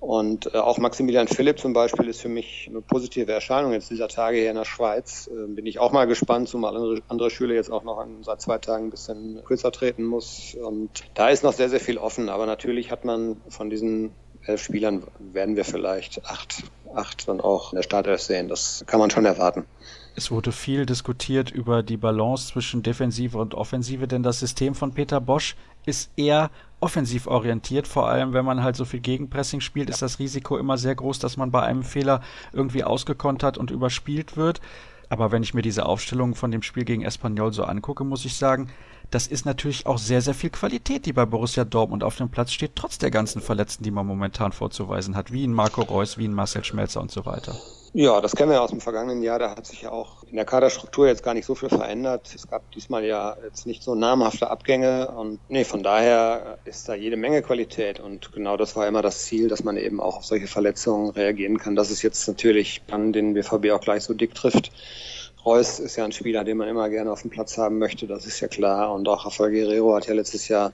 Und 0.00 0.54
äh, 0.54 0.58
auch 0.58 0.78
Maximilian 0.78 1.28
Philipp 1.28 1.58
zum 1.58 1.74
Beispiel 1.74 2.08
ist 2.08 2.22
für 2.22 2.30
mich 2.30 2.66
eine 2.70 2.80
positive 2.80 3.30
Erscheinung 3.30 3.72
jetzt 3.72 3.90
dieser 3.90 4.08
Tage 4.08 4.38
hier 4.38 4.48
in 4.48 4.56
der 4.56 4.64
Schweiz. 4.64 5.30
Äh, 5.30 5.46
bin 5.46 5.66
ich 5.66 5.78
auch 5.78 5.92
mal 5.92 6.06
gespannt, 6.06 6.48
zumal 6.48 6.74
andere, 6.74 7.02
andere 7.08 7.30
Schüler 7.30 7.54
jetzt 7.54 7.70
auch 7.70 7.84
noch 7.84 7.98
an, 7.98 8.22
seit 8.22 8.40
zwei 8.40 8.56
Tagen 8.56 8.86
ein 8.86 8.90
bisschen 8.90 9.44
kürzer 9.44 9.70
treten 9.70 10.04
muss. 10.04 10.54
Und 10.54 11.04
da 11.14 11.28
ist 11.28 11.44
noch 11.44 11.52
sehr, 11.52 11.68
sehr 11.68 11.80
viel 11.80 11.98
offen. 11.98 12.30
Aber 12.30 12.46
natürlich 12.46 12.90
hat 12.90 13.04
man 13.04 13.36
von 13.48 13.68
diesen 13.68 14.12
elf 14.46 14.62
Spielern 14.62 15.02
werden 15.18 15.56
wir 15.56 15.66
vielleicht 15.66 16.24
acht, 16.24 16.62
8 16.94 17.28
dann 17.28 17.40
auch 17.42 17.72
in 17.72 17.76
der 17.76 17.82
Startelf 17.82 18.22
sehen. 18.22 18.48
Das 18.48 18.84
kann 18.86 19.00
man 19.00 19.10
schon 19.10 19.26
erwarten. 19.26 19.66
Es 20.20 20.30
wurde 20.30 20.52
viel 20.52 20.84
diskutiert 20.84 21.50
über 21.50 21.82
die 21.82 21.96
Balance 21.96 22.48
zwischen 22.48 22.82
Defensive 22.82 23.38
und 23.38 23.54
Offensive, 23.54 24.06
denn 24.06 24.22
das 24.22 24.38
System 24.38 24.74
von 24.74 24.92
Peter 24.92 25.18
Bosch 25.18 25.56
ist 25.86 26.10
eher 26.14 26.50
offensiv 26.78 27.26
orientiert. 27.26 27.88
Vor 27.88 28.06
allem, 28.06 28.34
wenn 28.34 28.44
man 28.44 28.62
halt 28.62 28.76
so 28.76 28.84
viel 28.84 29.00
Gegenpressing 29.00 29.62
spielt, 29.62 29.88
ist 29.88 30.02
das 30.02 30.18
Risiko 30.18 30.58
immer 30.58 30.76
sehr 30.76 30.94
groß, 30.94 31.20
dass 31.20 31.38
man 31.38 31.50
bei 31.50 31.62
einem 31.62 31.82
Fehler 31.82 32.20
irgendwie 32.52 32.84
ausgekontert 32.84 33.56
und 33.56 33.70
überspielt 33.70 34.36
wird. 34.36 34.60
Aber 35.08 35.32
wenn 35.32 35.42
ich 35.42 35.54
mir 35.54 35.62
diese 35.62 35.86
Aufstellung 35.86 36.34
von 36.34 36.50
dem 36.50 36.60
Spiel 36.60 36.84
gegen 36.84 37.02
Espanyol 37.02 37.54
so 37.54 37.64
angucke, 37.64 38.04
muss 38.04 38.26
ich 38.26 38.36
sagen, 38.36 38.68
das 39.10 39.26
ist 39.26 39.46
natürlich 39.46 39.86
auch 39.86 39.96
sehr, 39.96 40.20
sehr 40.20 40.34
viel 40.34 40.50
Qualität, 40.50 41.06
die 41.06 41.14
bei 41.14 41.24
Borussia 41.24 41.64
Dortmund 41.64 42.04
auf 42.04 42.16
dem 42.16 42.28
Platz 42.28 42.52
steht, 42.52 42.72
trotz 42.76 42.98
der 42.98 43.10
ganzen 43.10 43.40
Verletzten, 43.40 43.84
die 43.84 43.90
man 43.90 44.06
momentan 44.06 44.52
vorzuweisen 44.52 45.16
hat, 45.16 45.32
wie 45.32 45.44
in 45.44 45.54
Marco 45.54 45.80
Reus, 45.80 46.18
wie 46.18 46.26
in 46.26 46.34
Marcel 46.34 46.62
Schmelzer 46.62 47.00
und 47.00 47.10
so 47.10 47.24
weiter. 47.24 47.56
Ja, 47.92 48.20
das 48.20 48.36
kennen 48.36 48.50
wir 48.50 48.54
ja 48.54 48.60
aus 48.60 48.70
dem 48.70 48.80
vergangenen 48.80 49.20
Jahr. 49.24 49.40
Da 49.40 49.50
hat 49.50 49.66
sich 49.66 49.82
ja 49.82 49.90
auch 49.90 50.22
in 50.22 50.36
der 50.36 50.44
Kaderstruktur 50.44 51.08
jetzt 51.08 51.24
gar 51.24 51.34
nicht 51.34 51.44
so 51.44 51.56
viel 51.56 51.68
verändert. 51.68 52.32
Es 52.32 52.46
gab 52.46 52.70
diesmal 52.70 53.04
ja 53.04 53.36
jetzt 53.42 53.66
nicht 53.66 53.82
so 53.82 53.96
namhafte 53.96 54.48
Abgänge 54.48 55.08
und 55.08 55.40
nee, 55.48 55.64
von 55.64 55.82
daher 55.82 56.58
ist 56.64 56.88
da 56.88 56.94
jede 56.94 57.16
Menge 57.16 57.42
Qualität 57.42 57.98
und 57.98 58.30
genau 58.30 58.56
das 58.56 58.76
war 58.76 58.86
immer 58.86 59.02
das 59.02 59.24
Ziel, 59.24 59.48
dass 59.48 59.64
man 59.64 59.76
eben 59.76 60.00
auch 60.00 60.18
auf 60.18 60.24
solche 60.24 60.46
Verletzungen 60.46 61.10
reagieren 61.10 61.58
kann. 61.58 61.74
Das 61.74 61.90
ist 61.90 62.02
jetzt 62.02 62.28
natürlich 62.28 62.80
an 62.92 63.12
den 63.12 63.34
BVB 63.34 63.72
auch 63.72 63.80
gleich 63.80 64.04
so 64.04 64.14
dick 64.14 64.36
trifft. 64.36 64.70
Reus 65.44 65.80
ist 65.80 65.96
ja 65.96 66.04
ein 66.04 66.12
Spieler, 66.12 66.44
den 66.44 66.58
man 66.58 66.68
immer 66.68 66.88
gerne 66.90 67.10
auf 67.10 67.22
dem 67.22 67.30
Platz 67.30 67.58
haben 67.58 67.78
möchte, 67.78 68.06
das 68.06 68.24
ist 68.24 68.38
ja 68.38 68.46
klar. 68.46 68.94
Und 68.94 69.08
auch 69.08 69.26
Rafael 69.26 69.50
Guerrero 69.50 69.96
hat 69.96 70.06
ja 70.06 70.14
letztes 70.14 70.46
Jahr 70.46 70.72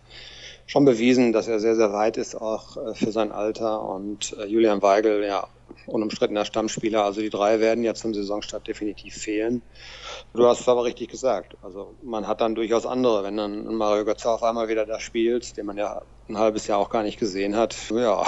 schon 0.66 0.85
bewiesen, 0.85 1.32
dass 1.32 1.49
er 1.49 1.61
sehr, 1.61 1.76
sehr 1.76 1.94
weit 1.94 2.18
ist, 2.18 2.35
auch 2.35 2.76
äh, 2.76 2.94
für 2.94 3.12
sein 3.12 3.32
Alter. 3.32 3.88
Und 3.88 4.37
äh, 4.38 4.44
Julian 4.44 4.82
Weigel, 4.82 5.25
ja, 5.25 5.46
unumstrittener 5.87 6.44
Stammspieler. 6.44 7.04
Also 7.04 7.20
die 7.20 7.30
drei 7.30 7.61
werden 7.61 7.85
ja 7.85 7.94
zum 7.94 8.14
Saisonstart 8.14 8.66
definitiv 8.66 9.14
fehlen. 9.14 9.62
Du 10.35 10.46
hast 10.46 10.61
es 10.61 10.68
aber 10.68 10.85
richtig 10.85 11.11
gesagt. 11.11 11.56
Also 11.62 11.94
man 12.02 12.26
hat 12.26 12.40
dann 12.40 12.54
durchaus 12.54 12.87
andere, 12.87 13.25
wenn 13.25 13.37
dann 13.37 13.75
Mario 13.75 14.04
Götze 14.04 14.30
auf 14.30 14.42
einmal 14.42 14.68
wieder 14.68 14.87
da 14.87 15.00
spielt, 15.00 15.56
den 15.56 15.66
man 15.66 15.76
ja 15.76 16.02
ein 16.28 16.38
halbes 16.38 16.66
Jahr 16.66 16.78
auch 16.78 16.90
gar 16.90 17.02
nicht 17.02 17.18
gesehen 17.18 17.56
hat. 17.56 17.76
Ja, 17.96 18.25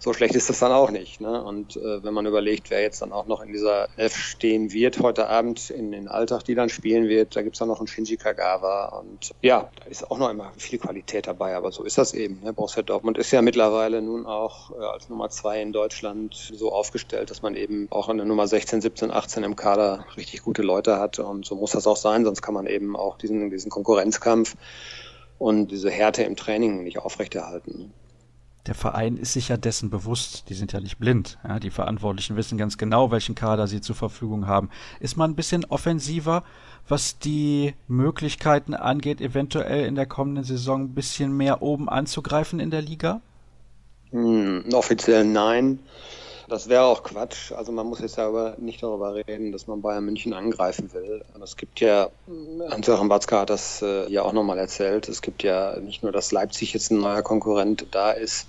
so 0.00 0.12
schlecht 0.12 0.34
ist 0.34 0.50
das 0.50 0.58
dann 0.58 0.72
auch 0.72 0.90
nicht. 0.90 1.20
Ne? 1.20 1.42
Und 1.42 1.76
äh, 1.76 2.02
wenn 2.02 2.12
man 2.12 2.26
überlegt, 2.26 2.70
wer 2.70 2.82
jetzt 2.82 3.00
dann 3.00 3.12
auch 3.12 3.26
noch 3.26 3.40
in 3.40 3.52
dieser 3.52 3.88
Elf 3.96 4.16
stehen 4.16 4.72
wird 4.72 4.98
heute 4.98 5.28
Abend 5.28 5.70
in 5.70 5.92
den 5.92 6.08
Alltag, 6.08 6.44
die 6.44 6.54
dann 6.54 6.68
spielen 6.68 7.08
wird, 7.08 7.36
da 7.36 7.42
gibt's 7.42 7.60
dann 7.60 7.68
noch 7.68 7.78
einen 7.78 7.86
Shinji 7.86 8.16
Kagawa 8.16 8.98
und 8.98 9.30
ja, 9.40 9.70
da 9.76 9.84
ist 9.88 10.10
auch 10.10 10.18
noch 10.18 10.30
immer 10.30 10.52
viel 10.58 10.78
Qualität 10.78 11.26
dabei, 11.26 11.54
aber 11.54 11.70
so 11.70 11.84
ist 11.84 11.96
das 11.96 12.12
eben. 12.12 12.40
Ne? 12.42 12.52
Borussia 12.52 12.82
Dortmund 12.82 13.18
ist 13.18 13.30
ja 13.30 13.40
mittlerweile 13.40 14.02
nun 14.02 14.26
auch 14.26 14.72
äh, 14.72 14.84
als 14.84 15.08
Nummer 15.08 15.30
zwei 15.30 15.62
in 15.62 15.72
Deutschland 15.72 16.41
so 16.48 16.72
aufgestellt, 16.72 17.30
dass 17.30 17.42
man 17.42 17.54
eben 17.54 17.88
auch 17.90 18.08
in 18.08 18.16
der 18.16 18.26
Nummer 18.26 18.46
16, 18.46 18.80
17, 18.80 19.10
18 19.10 19.44
im 19.44 19.56
Kader 19.56 20.04
richtig 20.16 20.42
gute 20.42 20.62
Leute 20.62 20.98
hat 20.98 21.18
und 21.18 21.44
so 21.44 21.54
muss 21.54 21.72
das 21.72 21.86
auch 21.86 21.96
sein, 21.96 22.24
sonst 22.24 22.42
kann 22.42 22.54
man 22.54 22.66
eben 22.66 22.96
auch 22.96 23.18
diesen, 23.18 23.50
diesen 23.50 23.70
Konkurrenzkampf 23.70 24.56
und 25.38 25.70
diese 25.70 25.90
Härte 25.90 26.22
im 26.22 26.36
Training 26.36 26.84
nicht 26.84 26.98
aufrechterhalten. 26.98 27.92
Der 28.66 28.76
Verein 28.76 29.16
ist 29.16 29.32
sich 29.32 29.48
ja 29.48 29.56
dessen 29.56 29.90
bewusst, 29.90 30.48
die 30.48 30.54
sind 30.54 30.72
ja 30.72 30.78
nicht 30.78 30.98
blind. 30.98 31.36
Ja, 31.42 31.58
die 31.58 31.70
Verantwortlichen 31.70 32.36
wissen 32.36 32.58
ganz 32.58 32.78
genau, 32.78 33.10
welchen 33.10 33.34
Kader 33.34 33.66
sie 33.66 33.80
zur 33.80 33.96
Verfügung 33.96 34.46
haben. 34.46 34.70
Ist 35.00 35.16
man 35.16 35.32
ein 35.32 35.34
bisschen 35.34 35.64
offensiver, 35.64 36.44
was 36.86 37.18
die 37.18 37.74
Möglichkeiten 37.88 38.74
angeht, 38.74 39.20
eventuell 39.20 39.86
in 39.86 39.96
der 39.96 40.06
kommenden 40.06 40.44
Saison 40.44 40.82
ein 40.82 40.94
bisschen 40.94 41.36
mehr 41.36 41.60
oben 41.60 41.88
anzugreifen 41.88 42.60
in 42.60 42.70
der 42.70 42.82
Liga? 42.82 43.20
Hm, 44.12 44.66
offiziell 44.72 45.24
nein. 45.24 45.80
Das 46.48 46.68
wäre 46.68 46.84
auch 46.84 47.02
Quatsch. 47.02 47.52
Also 47.52 47.72
man 47.72 47.86
muss 47.86 48.00
jetzt 48.00 48.16
ja 48.16 48.26
aber 48.26 48.56
nicht 48.58 48.82
darüber 48.82 49.14
reden, 49.14 49.52
dass 49.52 49.66
man 49.66 49.82
Bayern 49.82 50.04
München 50.04 50.32
angreifen 50.32 50.92
will. 50.92 51.24
Es 51.42 51.56
gibt 51.56 51.80
ja, 51.80 52.10
Hans-Joachim 52.70 53.08
Watzke 53.08 53.38
hat 53.38 53.50
das 53.50 53.82
äh, 53.82 54.10
ja 54.10 54.22
auch 54.22 54.32
nochmal 54.32 54.58
erzählt, 54.58 55.08
es 55.08 55.22
gibt 55.22 55.42
ja 55.42 55.76
nicht 55.80 56.02
nur, 56.02 56.12
dass 56.12 56.32
Leipzig 56.32 56.72
jetzt 56.72 56.90
ein 56.90 56.98
neuer 56.98 57.22
Konkurrent 57.22 57.86
da 57.90 58.12
ist, 58.12 58.48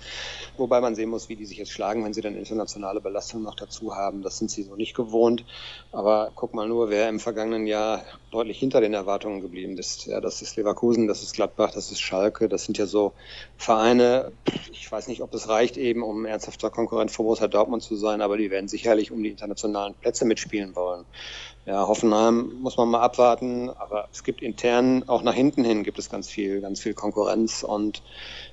wobei 0.56 0.80
man 0.80 0.94
sehen 0.94 1.10
muss, 1.10 1.28
wie 1.28 1.36
die 1.36 1.46
sich 1.46 1.58
jetzt 1.58 1.72
schlagen, 1.72 2.04
wenn 2.04 2.14
sie 2.14 2.20
dann 2.20 2.36
internationale 2.36 3.00
Belastung 3.00 3.42
noch 3.42 3.54
dazu 3.56 3.96
haben. 3.96 4.22
Das 4.22 4.38
sind 4.38 4.50
sie 4.50 4.62
so 4.62 4.76
nicht 4.76 4.94
gewohnt. 4.94 5.44
Aber 5.92 6.30
guck 6.34 6.54
mal 6.54 6.68
nur, 6.68 6.90
wer 6.90 7.08
im 7.08 7.20
vergangenen 7.20 7.66
Jahr 7.66 8.04
deutlich 8.34 8.58
hinter 8.58 8.80
den 8.80 8.94
Erwartungen 8.94 9.40
geblieben 9.40 9.78
ist. 9.78 10.06
Ja, 10.06 10.20
das 10.20 10.42
ist 10.42 10.56
Leverkusen, 10.56 11.06
das 11.06 11.22
ist 11.22 11.34
Gladbach, 11.34 11.70
das 11.70 11.90
ist 11.90 12.00
Schalke. 12.00 12.48
Das 12.48 12.64
sind 12.64 12.76
ja 12.78 12.86
so 12.86 13.12
Vereine. 13.56 14.32
Ich 14.72 14.90
weiß 14.90 15.08
nicht, 15.08 15.22
ob 15.22 15.32
es 15.34 15.48
reicht 15.48 15.76
eben, 15.76 16.02
um 16.02 16.26
ernsthafter 16.26 16.70
Konkurrent 16.70 17.10
für 17.10 17.22
Borussia 17.22 17.46
Dortmund 17.46 17.82
zu 17.82 17.94
sein, 17.94 18.20
aber 18.20 18.36
die 18.36 18.50
werden 18.50 18.68
sicherlich 18.68 19.12
um 19.12 19.22
die 19.22 19.30
internationalen 19.30 19.94
Plätze 19.94 20.24
mitspielen 20.24 20.74
wollen. 20.74 21.04
Ja, 21.66 21.88
Hoffenheim 21.88 22.52
muss 22.60 22.76
man 22.76 22.90
mal 22.90 23.00
abwarten, 23.00 23.70
aber 23.70 24.06
es 24.12 24.22
gibt 24.22 24.42
intern, 24.42 25.02
auch 25.08 25.22
nach 25.22 25.32
hinten 25.32 25.64
hin 25.64 25.82
gibt 25.82 25.98
es 25.98 26.10
ganz 26.10 26.28
viel, 26.28 26.60
ganz 26.60 26.80
viel 26.80 26.92
Konkurrenz 26.92 27.62
und 27.62 28.02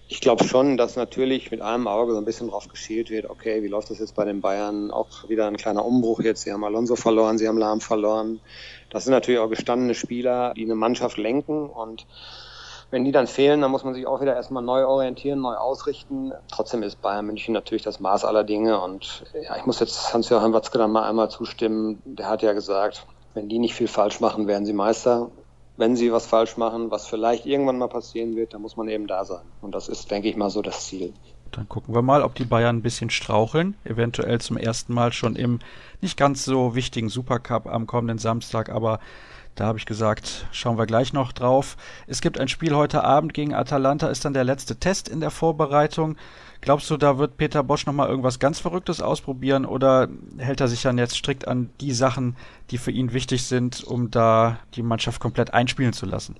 ich 0.07 0.21
glaube 0.21 0.45
schon, 0.45 0.77
dass 0.77 0.95
natürlich 0.95 1.51
mit 1.51 1.61
einem 1.61 1.87
Auge 1.87 2.13
so 2.13 2.17
ein 2.17 2.25
bisschen 2.25 2.49
drauf 2.49 2.69
geschielt 2.69 3.09
wird, 3.09 3.29
okay, 3.29 3.63
wie 3.63 3.67
läuft 3.67 3.89
das 3.89 3.99
jetzt 3.99 4.15
bei 4.15 4.23
den 4.23 4.39
Bayern? 4.39 4.91
Auch 4.91 5.27
wieder 5.27 5.47
ein 5.47 5.57
kleiner 5.57 5.83
Umbruch 5.85 6.21
jetzt. 6.21 6.43
Sie 6.43 6.53
haben 6.53 6.63
Alonso 6.63 6.95
verloren, 6.95 7.37
sie 7.37 7.49
haben 7.49 7.57
Lahm 7.57 7.81
verloren. 7.81 8.41
Das 8.89 9.03
sind 9.03 9.11
natürlich 9.11 9.39
auch 9.39 9.49
gestandene 9.49 9.93
Spieler, 9.93 10.53
die 10.53 10.63
eine 10.63 10.75
Mannschaft 10.75 11.17
lenken 11.17 11.69
und 11.69 12.07
wenn 12.91 13.05
die 13.05 13.13
dann 13.13 13.25
fehlen, 13.25 13.61
dann 13.61 13.71
muss 13.71 13.85
man 13.85 13.93
sich 13.93 14.05
auch 14.05 14.21
wieder 14.21 14.35
erstmal 14.35 14.61
neu 14.61 14.85
orientieren, 14.85 15.39
neu 15.39 15.55
ausrichten. 15.55 16.33
Trotzdem 16.49 16.83
ist 16.83 17.01
Bayern 17.01 17.25
München 17.25 17.53
natürlich 17.53 17.83
das 17.83 18.01
Maß 18.01 18.25
aller 18.25 18.43
Dinge 18.43 18.79
und 18.81 19.23
ja, 19.41 19.55
ich 19.55 19.65
muss 19.65 19.79
jetzt 19.79 20.13
Hans-Joachim 20.13 20.53
Watzke 20.53 20.77
dann 20.77 20.91
mal 20.91 21.09
einmal 21.09 21.31
zustimmen. 21.31 22.01
Der 22.05 22.27
hat 22.27 22.41
ja 22.41 22.51
gesagt, 22.51 23.07
wenn 23.33 23.47
die 23.47 23.59
nicht 23.59 23.73
viel 23.73 23.87
falsch 23.87 24.19
machen, 24.19 24.45
werden 24.47 24.65
sie 24.65 24.73
Meister. 24.73 25.31
Wenn 25.77 25.95
sie 25.95 26.11
was 26.11 26.25
falsch 26.25 26.57
machen, 26.57 26.91
was 26.91 27.07
vielleicht 27.07 27.45
irgendwann 27.45 27.77
mal 27.77 27.87
passieren 27.87 28.35
wird, 28.35 28.53
dann 28.53 28.61
muss 28.61 28.75
man 28.75 28.89
eben 28.89 29.07
da 29.07 29.23
sein. 29.23 29.41
Und 29.61 29.73
das 29.73 29.87
ist, 29.87 30.11
denke 30.11 30.27
ich 30.27 30.35
mal, 30.35 30.49
so 30.49 30.61
das 30.61 30.85
Ziel. 30.85 31.13
Dann 31.51 31.67
gucken 31.67 31.95
wir 31.95 32.01
mal, 32.01 32.23
ob 32.23 32.35
die 32.35 32.45
Bayern 32.45 32.77
ein 32.77 32.81
bisschen 32.81 33.09
straucheln. 33.09 33.75
Eventuell 33.85 34.39
zum 34.41 34.57
ersten 34.57 34.93
Mal 34.93 35.13
schon 35.13 35.35
im 35.35 35.59
nicht 36.01 36.17
ganz 36.17 36.43
so 36.43 36.75
wichtigen 36.75 37.09
Supercup 37.09 37.67
am 37.67 37.87
kommenden 37.87 38.17
Samstag, 38.17 38.69
aber 38.69 38.99
da 39.55 39.65
habe 39.65 39.77
ich 39.77 39.85
gesagt, 39.85 40.47
schauen 40.51 40.77
wir 40.77 40.85
gleich 40.85 41.13
noch 41.13 41.31
drauf. 41.31 41.77
Es 42.07 42.21
gibt 42.21 42.39
ein 42.39 42.47
Spiel 42.47 42.75
heute 42.75 43.03
Abend 43.03 43.33
gegen 43.33 43.53
Atalanta, 43.53 44.07
ist 44.07 44.23
dann 44.23 44.33
der 44.33 44.43
letzte 44.43 44.77
Test 44.77 45.09
in 45.09 45.19
der 45.19 45.31
Vorbereitung. 45.31 46.15
Glaubst 46.61 46.89
du, 46.89 46.97
da 46.97 47.17
wird 47.17 47.37
Peter 47.37 47.63
Bosch 47.63 47.85
nochmal 47.85 48.09
irgendwas 48.09 48.39
ganz 48.39 48.59
Verrücktes 48.59 49.01
ausprobieren 49.01 49.65
oder 49.65 50.07
hält 50.37 50.61
er 50.61 50.67
sich 50.67 50.81
dann 50.81 50.97
jetzt 50.97 51.15
strikt 51.15 51.47
an 51.47 51.69
die 51.81 51.93
Sachen, 51.93 52.37
die 52.69 52.77
für 52.77 52.91
ihn 52.91 53.13
wichtig 53.13 53.43
sind, 53.43 53.83
um 53.83 54.11
da 54.11 54.59
die 54.75 54.83
Mannschaft 54.83 55.19
komplett 55.19 55.53
einspielen 55.53 55.93
zu 55.93 56.05
lassen? 56.05 56.35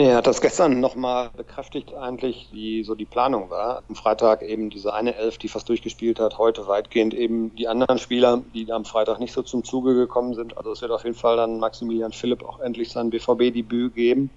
Nee, 0.00 0.08
er 0.08 0.16
hat 0.16 0.26
das 0.26 0.40
gestern 0.40 0.80
nochmal 0.80 1.28
bekräftigt 1.36 1.92
eigentlich, 1.92 2.48
wie 2.52 2.84
so 2.84 2.94
die 2.94 3.04
Planung 3.04 3.50
war. 3.50 3.82
Am 3.86 3.94
Freitag 3.94 4.40
eben 4.40 4.70
diese 4.70 4.94
eine 4.94 5.14
Elf, 5.14 5.36
die 5.36 5.48
fast 5.48 5.68
durchgespielt 5.68 6.18
hat, 6.18 6.38
heute 6.38 6.66
weitgehend 6.66 7.12
eben 7.12 7.54
die 7.54 7.68
anderen 7.68 7.98
Spieler, 7.98 8.40
die 8.54 8.72
am 8.72 8.86
Freitag 8.86 9.20
nicht 9.20 9.34
so 9.34 9.42
zum 9.42 9.62
Zuge 9.62 9.94
gekommen 9.94 10.32
sind. 10.32 10.56
Also 10.56 10.72
es 10.72 10.80
wird 10.80 10.90
auf 10.90 11.04
jeden 11.04 11.16
Fall 11.16 11.36
dann 11.36 11.58
Maximilian 11.58 12.12
Philipp 12.12 12.42
auch 12.42 12.60
endlich 12.60 12.90
sein 12.90 13.10
BVB-Debüt 13.10 13.94
geben. 13.94 14.30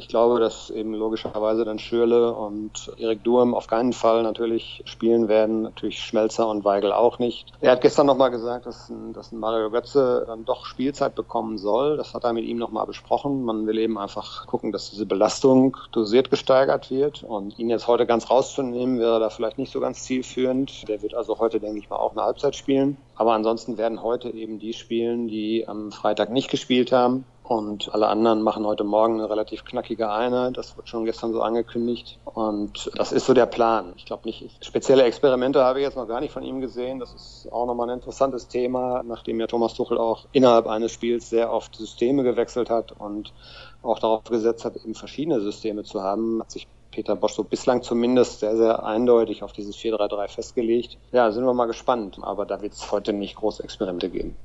Ich 0.00 0.08
glaube, 0.08 0.40
dass 0.40 0.70
eben 0.70 0.94
logischerweise 0.94 1.66
dann 1.66 1.78
Schürle 1.78 2.32
und 2.32 2.90
Erik 2.96 3.22
Durm 3.22 3.54
auf 3.54 3.66
keinen 3.66 3.92
Fall 3.92 4.22
natürlich 4.22 4.82
spielen 4.86 5.28
werden. 5.28 5.60
Natürlich 5.60 5.98
Schmelzer 5.98 6.48
und 6.48 6.64
Weigel 6.64 6.90
auch 6.90 7.18
nicht. 7.18 7.52
Er 7.60 7.72
hat 7.72 7.82
gestern 7.82 8.06
nochmal 8.06 8.30
gesagt, 8.30 8.64
dass 8.64 8.88
ein, 8.88 9.12
dass 9.12 9.30
Mario 9.30 9.70
Götze 9.70 10.24
dann 10.26 10.46
doch 10.46 10.64
Spielzeit 10.64 11.14
bekommen 11.14 11.58
soll. 11.58 11.98
Das 11.98 12.14
hat 12.14 12.24
er 12.24 12.32
mit 12.32 12.46
ihm 12.46 12.56
nochmal 12.56 12.86
besprochen. 12.86 13.42
Man 13.42 13.66
will 13.66 13.76
eben 13.76 13.98
einfach 13.98 14.46
gucken, 14.46 14.72
dass 14.72 14.90
diese 14.90 15.04
Belastung 15.04 15.76
dosiert 15.92 16.30
gesteigert 16.30 16.90
wird. 16.90 17.22
Und 17.22 17.58
ihn 17.58 17.68
jetzt 17.68 17.86
heute 17.86 18.06
ganz 18.06 18.30
rauszunehmen, 18.30 18.98
wäre 19.00 19.20
da 19.20 19.28
vielleicht 19.28 19.58
nicht 19.58 19.70
so 19.70 19.80
ganz 19.80 20.04
zielführend. 20.04 20.88
Der 20.88 21.02
wird 21.02 21.12
also 21.12 21.38
heute, 21.40 21.60
denke 21.60 21.78
ich 21.78 21.90
mal, 21.90 21.96
auch 21.96 22.12
eine 22.12 22.22
Halbzeit 22.22 22.56
spielen. 22.56 22.96
Aber 23.16 23.34
ansonsten 23.34 23.76
werden 23.76 24.02
heute 24.02 24.30
eben 24.30 24.58
die 24.58 24.72
spielen, 24.72 25.28
die 25.28 25.68
am 25.68 25.92
Freitag 25.92 26.30
nicht 26.30 26.50
gespielt 26.50 26.90
haben. 26.90 27.26
Und 27.50 27.92
alle 27.92 28.06
anderen 28.06 28.42
machen 28.42 28.64
heute 28.64 28.84
Morgen 28.84 29.14
eine 29.14 29.28
relativ 29.28 29.64
knackige 29.64 30.08
Einheit. 30.08 30.56
Das 30.56 30.76
wird 30.76 30.88
schon 30.88 31.04
gestern 31.04 31.32
so 31.32 31.42
angekündigt. 31.42 32.20
Und 32.24 32.92
das 32.94 33.10
ist 33.10 33.26
so 33.26 33.34
der 33.34 33.46
Plan. 33.46 33.92
Ich 33.96 34.04
glaube 34.04 34.22
nicht, 34.24 34.64
spezielle 34.64 35.02
Experimente 35.02 35.64
habe 35.64 35.80
ich 35.80 35.84
jetzt 35.84 35.96
noch 35.96 36.06
gar 36.06 36.20
nicht 36.20 36.32
von 36.32 36.44
ihm 36.44 36.60
gesehen. 36.60 37.00
Das 37.00 37.12
ist 37.12 37.48
auch 37.50 37.66
nochmal 37.66 37.90
ein 37.90 37.96
interessantes 37.96 38.46
Thema, 38.46 39.02
nachdem 39.02 39.40
ja 39.40 39.48
Thomas 39.48 39.74
Tuchel 39.74 39.98
auch 39.98 40.26
innerhalb 40.30 40.68
eines 40.68 40.92
Spiels 40.92 41.28
sehr 41.28 41.52
oft 41.52 41.74
Systeme 41.74 42.22
gewechselt 42.22 42.70
hat 42.70 42.92
und 42.92 43.32
auch 43.82 43.98
darauf 43.98 44.22
gesetzt 44.22 44.64
hat, 44.64 44.76
eben 44.76 44.94
verschiedene 44.94 45.40
Systeme 45.40 45.82
zu 45.82 46.04
haben, 46.04 46.42
hat 46.42 46.52
sich 46.52 46.68
Peter 46.92 47.16
Bosch 47.16 47.32
so 47.32 47.42
bislang 47.42 47.82
zumindest 47.82 48.38
sehr, 48.38 48.56
sehr 48.56 48.84
eindeutig 48.84 49.42
auf 49.42 49.52
dieses 49.52 49.74
4-3-3 49.74 50.28
festgelegt. 50.28 50.98
Ja, 51.10 51.32
sind 51.32 51.44
wir 51.44 51.52
mal 51.52 51.66
gespannt. 51.66 52.18
Aber 52.22 52.46
da 52.46 52.62
wird 52.62 52.74
es 52.74 52.92
heute 52.92 53.12
nicht 53.12 53.34
große 53.34 53.64
Experimente 53.64 54.08
geben. 54.08 54.36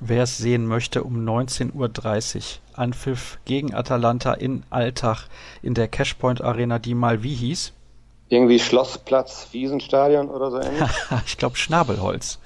Wer 0.00 0.24
es 0.24 0.36
sehen 0.36 0.66
möchte, 0.66 1.04
um 1.04 1.26
19.30 1.26 2.36
Uhr 2.36 2.78
Anpfiff 2.78 3.38
gegen 3.46 3.74
Atalanta 3.74 4.34
in 4.34 4.62
Altach 4.68 5.28
in 5.62 5.74
der 5.74 5.88
Cashpoint 5.88 6.42
Arena, 6.42 6.78
die 6.78 6.94
mal 6.94 7.22
wie 7.22 7.34
hieß? 7.34 7.72
Irgendwie 8.28 8.58
Schlossplatz, 8.58 9.48
Wiesenstadion 9.52 10.28
oder 10.28 10.50
so 10.50 10.60
ähnlich? 10.60 10.90
ich 11.26 11.38
glaube 11.38 11.56
Schnabelholz. 11.56 12.38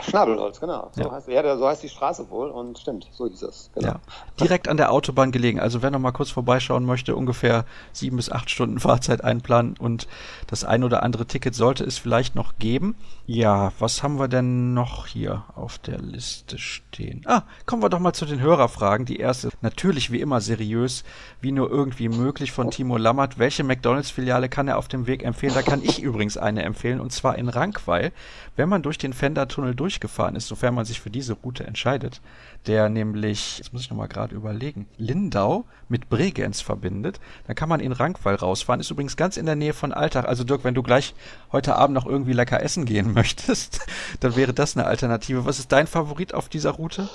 Schnabelholz, 0.00 0.60
genau. 0.60 0.90
So, 0.92 1.02
ja. 1.02 1.10
heißt, 1.10 1.28
ja, 1.28 1.56
so 1.56 1.66
heißt 1.66 1.82
die 1.82 1.88
Straße 1.88 2.30
wohl 2.30 2.48
und 2.50 2.78
stimmt, 2.78 3.08
so 3.12 3.26
hieß 3.28 3.42
es. 3.42 3.70
Genau. 3.74 3.88
Ja. 3.88 4.00
Direkt 4.40 4.68
an 4.68 4.76
der 4.76 4.90
Autobahn 4.92 5.32
gelegen. 5.32 5.60
Also 5.60 5.82
wer 5.82 5.90
noch 5.90 5.98
mal 5.98 6.12
kurz 6.12 6.30
vorbeischauen 6.30 6.84
möchte, 6.84 7.14
ungefähr 7.14 7.64
sieben 7.92 8.16
bis 8.16 8.30
acht 8.30 8.50
Stunden 8.50 8.80
Fahrzeit 8.80 9.22
einplanen 9.22 9.76
und 9.78 10.08
das 10.46 10.64
ein 10.64 10.84
oder 10.84 11.02
andere 11.02 11.26
Ticket 11.26 11.54
sollte 11.54 11.84
es 11.84 11.98
vielleicht 11.98 12.34
noch 12.34 12.58
geben. 12.58 12.96
Ja, 13.26 13.72
was 13.78 14.02
haben 14.02 14.18
wir 14.18 14.28
denn 14.28 14.74
noch 14.74 15.06
hier 15.06 15.44
auf 15.54 15.78
der 15.78 15.98
Liste 15.98 16.58
stehen? 16.58 17.22
Ah, 17.26 17.42
kommen 17.66 17.82
wir 17.82 17.88
doch 17.88 17.98
mal 17.98 18.12
zu 18.12 18.26
den 18.26 18.40
Hörerfragen. 18.40 19.06
Die 19.06 19.18
erste, 19.18 19.50
natürlich 19.60 20.10
wie 20.10 20.20
immer 20.20 20.40
seriös, 20.40 21.04
wie 21.40 21.52
nur 21.52 21.70
irgendwie 21.70 22.08
möglich 22.08 22.52
von 22.52 22.70
Timo 22.70 22.96
Lammert. 22.96 23.38
Welche 23.38 23.64
McDonalds-Filiale 23.64 24.48
kann 24.48 24.68
er 24.68 24.78
auf 24.78 24.88
dem 24.88 25.06
Weg 25.06 25.22
empfehlen? 25.22 25.54
Da 25.54 25.62
kann 25.62 25.82
ich 25.82 26.00
übrigens 26.02 26.36
eine 26.36 26.62
empfehlen 26.62 27.00
und 27.00 27.12
zwar 27.12 27.36
in 27.36 27.48
Rankweil. 27.48 28.12
Wenn 28.56 28.68
man 28.68 28.82
durch 28.82 28.98
den 28.98 29.12
Fender-Tunnel 29.12 29.74
durchgefahren 29.82 30.36
ist, 30.36 30.46
sofern 30.46 30.76
man 30.76 30.84
sich 30.84 31.00
für 31.00 31.10
diese 31.10 31.32
Route 31.32 31.64
entscheidet, 31.64 32.20
der 32.68 32.88
nämlich, 32.88 33.58
jetzt 33.58 33.72
muss 33.72 33.82
ich 33.82 33.90
nochmal 33.90 34.06
gerade 34.06 34.32
überlegen, 34.32 34.86
Lindau 34.96 35.64
mit 35.88 36.08
Bregenz 36.08 36.60
verbindet. 36.60 37.18
Dann 37.48 37.56
kann 37.56 37.68
man 37.68 37.80
in 37.80 37.90
Rankweil 37.90 38.36
rausfahren. 38.36 38.80
Ist 38.80 38.92
übrigens 38.92 39.16
ganz 39.16 39.36
in 39.36 39.44
der 39.44 39.56
Nähe 39.56 39.72
von 39.72 39.92
Alltag. 39.92 40.28
Also 40.28 40.44
Dirk, 40.44 40.62
wenn 40.62 40.74
du 40.74 40.84
gleich 40.84 41.14
heute 41.50 41.74
Abend 41.74 41.94
noch 41.94 42.06
irgendwie 42.06 42.32
lecker 42.32 42.62
essen 42.62 42.84
gehen 42.84 43.12
möchtest, 43.14 43.80
dann 44.20 44.36
wäre 44.36 44.54
das 44.54 44.76
eine 44.76 44.86
Alternative. 44.86 45.46
Was 45.46 45.58
ist 45.58 45.72
dein 45.72 45.88
Favorit 45.88 46.32
auf 46.32 46.48
dieser 46.48 46.70
Route? 46.70 47.08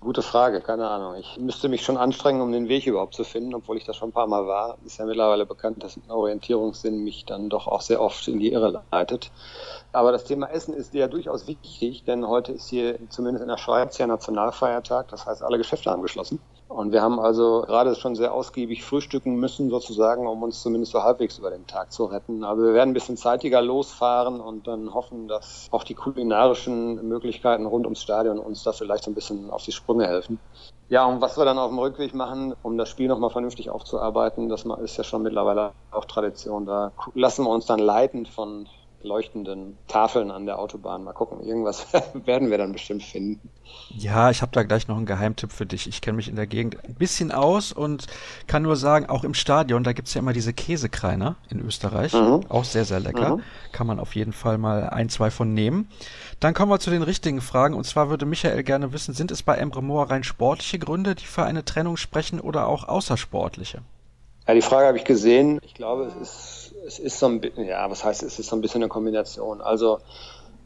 Gute 0.00 0.20
Frage, 0.20 0.60
keine 0.60 0.88
Ahnung. 0.88 1.14
Ich 1.18 1.38
müsste 1.38 1.70
mich 1.70 1.82
schon 1.82 1.96
anstrengen, 1.96 2.42
um 2.42 2.52
den 2.52 2.68
Weg 2.68 2.86
überhaupt 2.86 3.14
zu 3.14 3.24
finden, 3.24 3.54
obwohl 3.54 3.78
ich 3.78 3.84
da 3.84 3.94
schon 3.94 4.10
ein 4.10 4.12
paar 4.12 4.26
Mal 4.26 4.46
war. 4.46 4.76
Ist 4.84 4.98
ja 4.98 5.06
mittlerweile 5.06 5.46
bekannt, 5.46 5.82
dass 5.82 5.98
Orientierungssinn 6.08 7.02
mich 7.02 7.24
dann 7.24 7.48
doch 7.48 7.66
auch 7.66 7.80
sehr 7.80 8.02
oft 8.02 8.28
in 8.28 8.38
die 8.38 8.52
Irre 8.52 8.82
leitet. 8.92 9.30
Aber 9.92 10.12
das 10.12 10.24
Thema 10.24 10.48
Essen 10.50 10.72
ist 10.72 10.94
ja 10.94 11.08
durchaus 11.08 11.48
wichtig, 11.48 12.04
denn 12.04 12.26
heute 12.26 12.52
ist 12.52 12.68
hier 12.68 12.98
zumindest 13.08 13.42
in 13.42 13.48
der 13.48 13.56
Schweiz 13.56 13.98
ja 13.98 14.06
Nationalfeiertag. 14.06 15.08
Das 15.08 15.26
heißt, 15.26 15.42
alle 15.42 15.58
Geschäfte 15.58 15.90
haben 15.90 16.02
geschlossen. 16.02 16.38
Und 16.68 16.92
wir 16.92 17.02
haben 17.02 17.18
also 17.18 17.62
gerade 17.66 17.96
schon 17.96 18.14
sehr 18.14 18.32
ausgiebig 18.32 18.84
frühstücken 18.84 19.34
müssen, 19.34 19.70
sozusagen, 19.70 20.28
um 20.28 20.40
uns 20.44 20.62
zumindest 20.62 20.92
so 20.92 21.02
halbwegs 21.02 21.38
über 21.38 21.50
den 21.50 21.66
Tag 21.66 21.90
zu 21.90 22.04
retten. 22.04 22.44
Also 22.44 22.62
wir 22.62 22.72
werden 22.72 22.90
ein 22.90 22.94
bisschen 22.94 23.16
zeitiger 23.16 23.60
losfahren 23.60 24.40
und 24.40 24.68
dann 24.68 24.94
hoffen, 24.94 25.26
dass 25.26 25.66
auch 25.72 25.82
die 25.82 25.94
kulinarischen 25.94 27.08
Möglichkeiten 27.08 27.66
rund 27.66 27.86
ums 27.86 28.02
Stadion 28.02 28.38
uns 28.38 28.62
da 28.62 28.72
vielleicht 28.72 29.02
so 29.02 29.10
ein 29.10 29.14
bisschen 29.14 29.50
auf 29.50 29.64
die 29.64 29.72
Sprünge 29.72 30.06
helfen. 30.06 30.38
Ja, 30.88 31.04
und 31.06 31.20
was 31.20 31.36
wir 31.36 31.44
dann 31.44 31.58
auf 31.58 31.70
dem 31.70 31.78
Rückweg 31.80 32.14
machen, 32.14 32.54
um 32.62 32.78
das 32.78 32.88
Spiel 32.88 33.08
nochmal 33.08 33.30
vernünftig 33.30 33.70
aufzuarbeiten, 33.70 34.48
das 34.48 34.64
ist 34.64 34.96
ja 34.96 35.02
schon 35.02 35.22
mittlerweile 35.22 35.72
auch 35.90 36.04
Tradition. 36.04 36.66
Da 36.66 36.92
lassen 37.14 37.44
wir 37.44 37.50
uns 37.50 37.66
dann 37.66 37.80
leiten 37.80 38.26
von 38.26 38.68
leuchtenden 39.02 39.78
Tafeln 39.88 40.30
an 40.30 40.46
der 40.46 40.58
Autobahn. 40.58 41.04
Mal 41.04 41.12
gucken, 41.12 41.40
irgendwas 41.40 41.86
werden 42.24 42.50
wir 42.50 42.58
dann 42.58 42.72
bestimmt 42.72 43.02
finden. 43.02 43.48
Ja, 43.90 44.30
ich 44.30 44.42
habe 44.42 44.52
da 44.52 44.62
gleich 44.62 44.88
noch 44.88 44.96
einen 44.96 45.06
Geheimtipp 45.06 45.52
für 45.52 45.66
dich. 45.66 45.86
Ich 45.86 46.00
kenne 46.00 46.16
mich 46.16 46.28
in 46.28 46.36
der 46.36 46.46
Gegend 46.46 46.84
ein 46.84 46.94
bisschen 46.94 47.32
aus 47.32 47.72
und 47.72 48.06
kann 48.46 48.62
nur 48.62 48.76
sagen, 48.76 49.06
auch 49.06 49.24
im 49.24 49.34
Stadion, 49.34 49.84
da 49.84 49.92
gibt's 49.92 50.14
ja 50.14 50.20
immer 50.20 50.32
diese 50.32 50.52
Käsekreiner 50.52 51.36
in 51.50 51.60
Österreich. 51.60 52.12
Mhm. 52.12 52.40
Auch 52.48 52.64
sehr, 52.64 52.84
sehr 52.84 53.00
lecker. 53.00 53.36
Mhm. 53.36 53.42
Kann 53.72 53.86
man 53.86 54.00
auf 54.00 54.14
jeden 54.14 54.32
Fall 54.32 54.58
mal 54.58 54.88
ein, 54.90 55.08
zwei 55.08 55.30
von 55.30 55.54
nehmen. 55.54 55.88
Dann 56.40 56.54
kommen 56.54 56.70
wir 56.70 56.80
zu 56.80 56.90
den 56.90 57.02
richtigen 57.02 57.40
Fragen. 57.40 57.74
Und 57.74 57.84
zwar 57.84 58.10
würde 58.10 58.26
Michael 58.26 58.62
gerne 58.62 58.92
wissen, 58.92 59.14
sind 59.14 59.30
es 59.30 59.42
bei 59.42 59.56
Emre 59.56 59.82
Moore 59.82 60.10
rein 60.10 60.24
sportliche 60.24 60.78
Gründe, 60.78 61.14
die 61.14 61.26
für 61.26 61.44
eine 61.44 61.64
Trennung 61.64 61.96
sprechen 61.96 62.40
oder 62.40 62.66
auch 62.66 62.88
außersportliche? 62.88 63.82
Ja, 64.46 64.54
die 64.54 64.62
Frage 64.62 64.88
habe 64.88 64.98
ich 64.98 65.04
gesehen. 65.04 65.60
Ich 65.62 65.74
glaube, 65.74 66.04
es 66.04 66.16
ist, 66.16 66.69
es 66.90 66.98
ist 66.98 67.18
so 67.20 67.26
ein 67.26 67.40
bisschen, 67.40 67.64
ja, 67.66 67.88
was 67.88 68.04
heißt, 68.04 68.22
es 68.24 68.38
ist 68.38 68.48
so 68.48 68.56
ein 68.56 68.60
bisschen 68.62 68.82
eine 68.82 68.88
Kombination. 68.88 69.60
Also, 69.60 70.00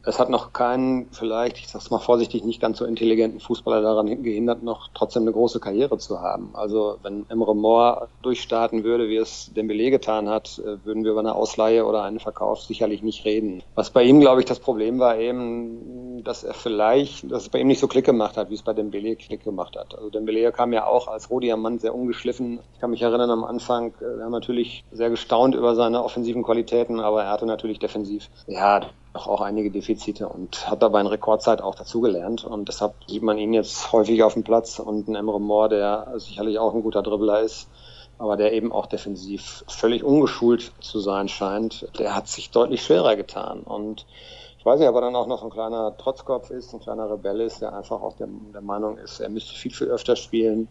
es 0.05 0.19
hat 0.19 0.29
noch 0.29 0.53
keinen, 0.53 1.07
vielleicht, 1.11 1.57
ich 1.57 1.67
sag's 1.67 1.89
mal 1.89 1.99
vorsichtig, 1.99 2.43
nicht 2.43 2.61
ganz 2.61 2.77
so 2.77 2.85
intelligenten 2.85 3.39
Fußballer 3.39 3.81
daran 3.81 4.23
gehindert, 4.23 4.63
noch 4.63 4.89
trotzdem 4.93 5.23
eine 5.23 5.31
große 5.31 5.59
Karriere 5.59 5.97
zu 5.97 6.21
haben. 6.21 6.51
Also 6.53 6.97
wenn 7.01 7.25
Emre 7.29 7.55
Moore 7.55 8.07
durchstarten 8.21 8.83
würde, 8.83 9.09
wie 9.09 9.17
es 9.17 9.51
Dembele 9.53 9.89
getan 9.89 10.29
hat, 10.29 10.59
äh, 10.59 10.85
würden 10.85 11.03
wir 11.03 11.11
über 11.11 11.21
eine 11.21 11.35
Ausleihe 11.35 11.85
oder 11.85 12.03
einen 12.03 12.19
Verkauf 12.19 12.61
sicherlich 12.61 13.01
nicht 13.01 13.25
reden. 13.25 13.63
Was 13.73 13.89
bei 13.89 14.03
ihm, 14.03 14.19
glaube 14.19 14.41
ich, 14.41 14.45
das 14.45 14.59
Problem 14.59 14.99
war 14.99 15.17
eben, 15.17 16.23
dass 16.23 16.43
er 16.43 16.53
vielleicht, 16.53 17.31
dass 17.31 17.43
es 17.43 17.49
bei 17.49 17.59
ihm 17.59 17.67
nicht 17.67 17.79
so 17.79 17.87
Klick 17.87 18.05
gemacht 18.05 18.37
hat, 18.37 18.49
wie 18.49 18.55
es 18.55 18.63
bei 18.63 18.73
Dembele 18.73 19.15
Klick 19.15 19.43
gemacht 19.43 19.75
hat. 19.75 19.95
Also 19.95 20.09
Dembele 20.09 20.51
kam 20.51 20.73
ja 20.73 20.85
auch 20.85 21.07
als 21.07 21.29
Rohdiamant 21.29 21.81
sehr 21.81 21.95
ungeschliffen. 21.95 22.59
Ich 22.73 22.79
kann 22.79 22.91
mich 22.91 23.01
erinnern, 23.01 23.31
am 23.31 23.43
Anfang, 23.43 23.93
äh, 23.99 24.17
wir 24.17 24.23
haben 24.23 24.31
natürlich 24.31 24.83
sehr 24.91 25.09
gestaunt 25.09 25.55
über 25.55 25.75
seine 25.75 26.03
offensiven 26.03 26.43
Qualitäten, 26.43 26.99
aber 26.99 27.23
er 27.23 27.31
hatte 27.31 27.45
natürlich 27.45 27.79
defensiv, 27.79 28.29
ja, 28.47 28.81
doch 29.15 29.27
auch 29.27 29.41
einige 29.41 29.71
Defizite 29.71 30.27
und 30.27 30.69
hat 30.69 30.83
dabei 30.83 31.01
in 31.01 31.07
Rekordzeit 31.07 31.61
auch 31.61 31.75
dazugelernt. 31.75 32.43
Und 32.43 32.67
deshalb 32.67 32.93
sieht 33.07 33.23
man 33.23 33.37
ihn 33.37 33.53
jetzt 33.53 33.91
häufig 33.91 34.21
auf 34.23 34.33
dem 34.33 34.43
Platz 34.43 34.79
und 34.79 35.07
ein 35.07 35.15
Emre 35.15 35.39
Moore, 35.39 35.69
der 35.69 36.13
sicherlich 36.17 36.59
auch 36.59 36.73
ein 36.75 36.83
guter 36.83 37.01
Dribbler 37.01 37.39
ist, 37.39 37.69
aber 38.17 38.35
der 38.37 38.53
eben 38.53 38.71
auch 38.71 38.85
defensiv 38.85 39.63
völlig 39.67 40.03
ungeschult 40.03 40.73
zu 40.81 40.99
sein 40.99 41.29
scheint, 41.29 41.87
der 41.97 42.15
hat 42.15 42.27
sich 42.27 42.51
deutlich 42.51 42.83
schwerer 42.83 43.15
getan. 43.15 43.61
Und 43.61 44.05
ich 44.59 44.65
weiß 44.65 44.79
nicht, 44.79 44.89
ob 44.89 44.95
er 44.95 45.01
dann 45.01 45.15
auch 45.15 45.27
noch 45.27 45.43
ein 45.43 45.49
kleiner 45.49 45.95
Trotzkopf 45.95 46.49
ist, 46.49 46.73
ein 46.73 46.81
kleiner 46.81 47.09
Rebell 47.09 47.39
ist, 47.39 47.61
der 47.61 47.73
einfach 47.73 48.01
auch 48.01 48.17
der, 48.17 48.27
der 48.53 48.61
Meinung 48.61 48.97
ist, 48.97 49.19
er 49.19 49.29
müsste 49.29 49.55
viel, 49.55 49.71
viel 49.71 49.87
öfter 49.87 50.15
spielen. 50.15 50.67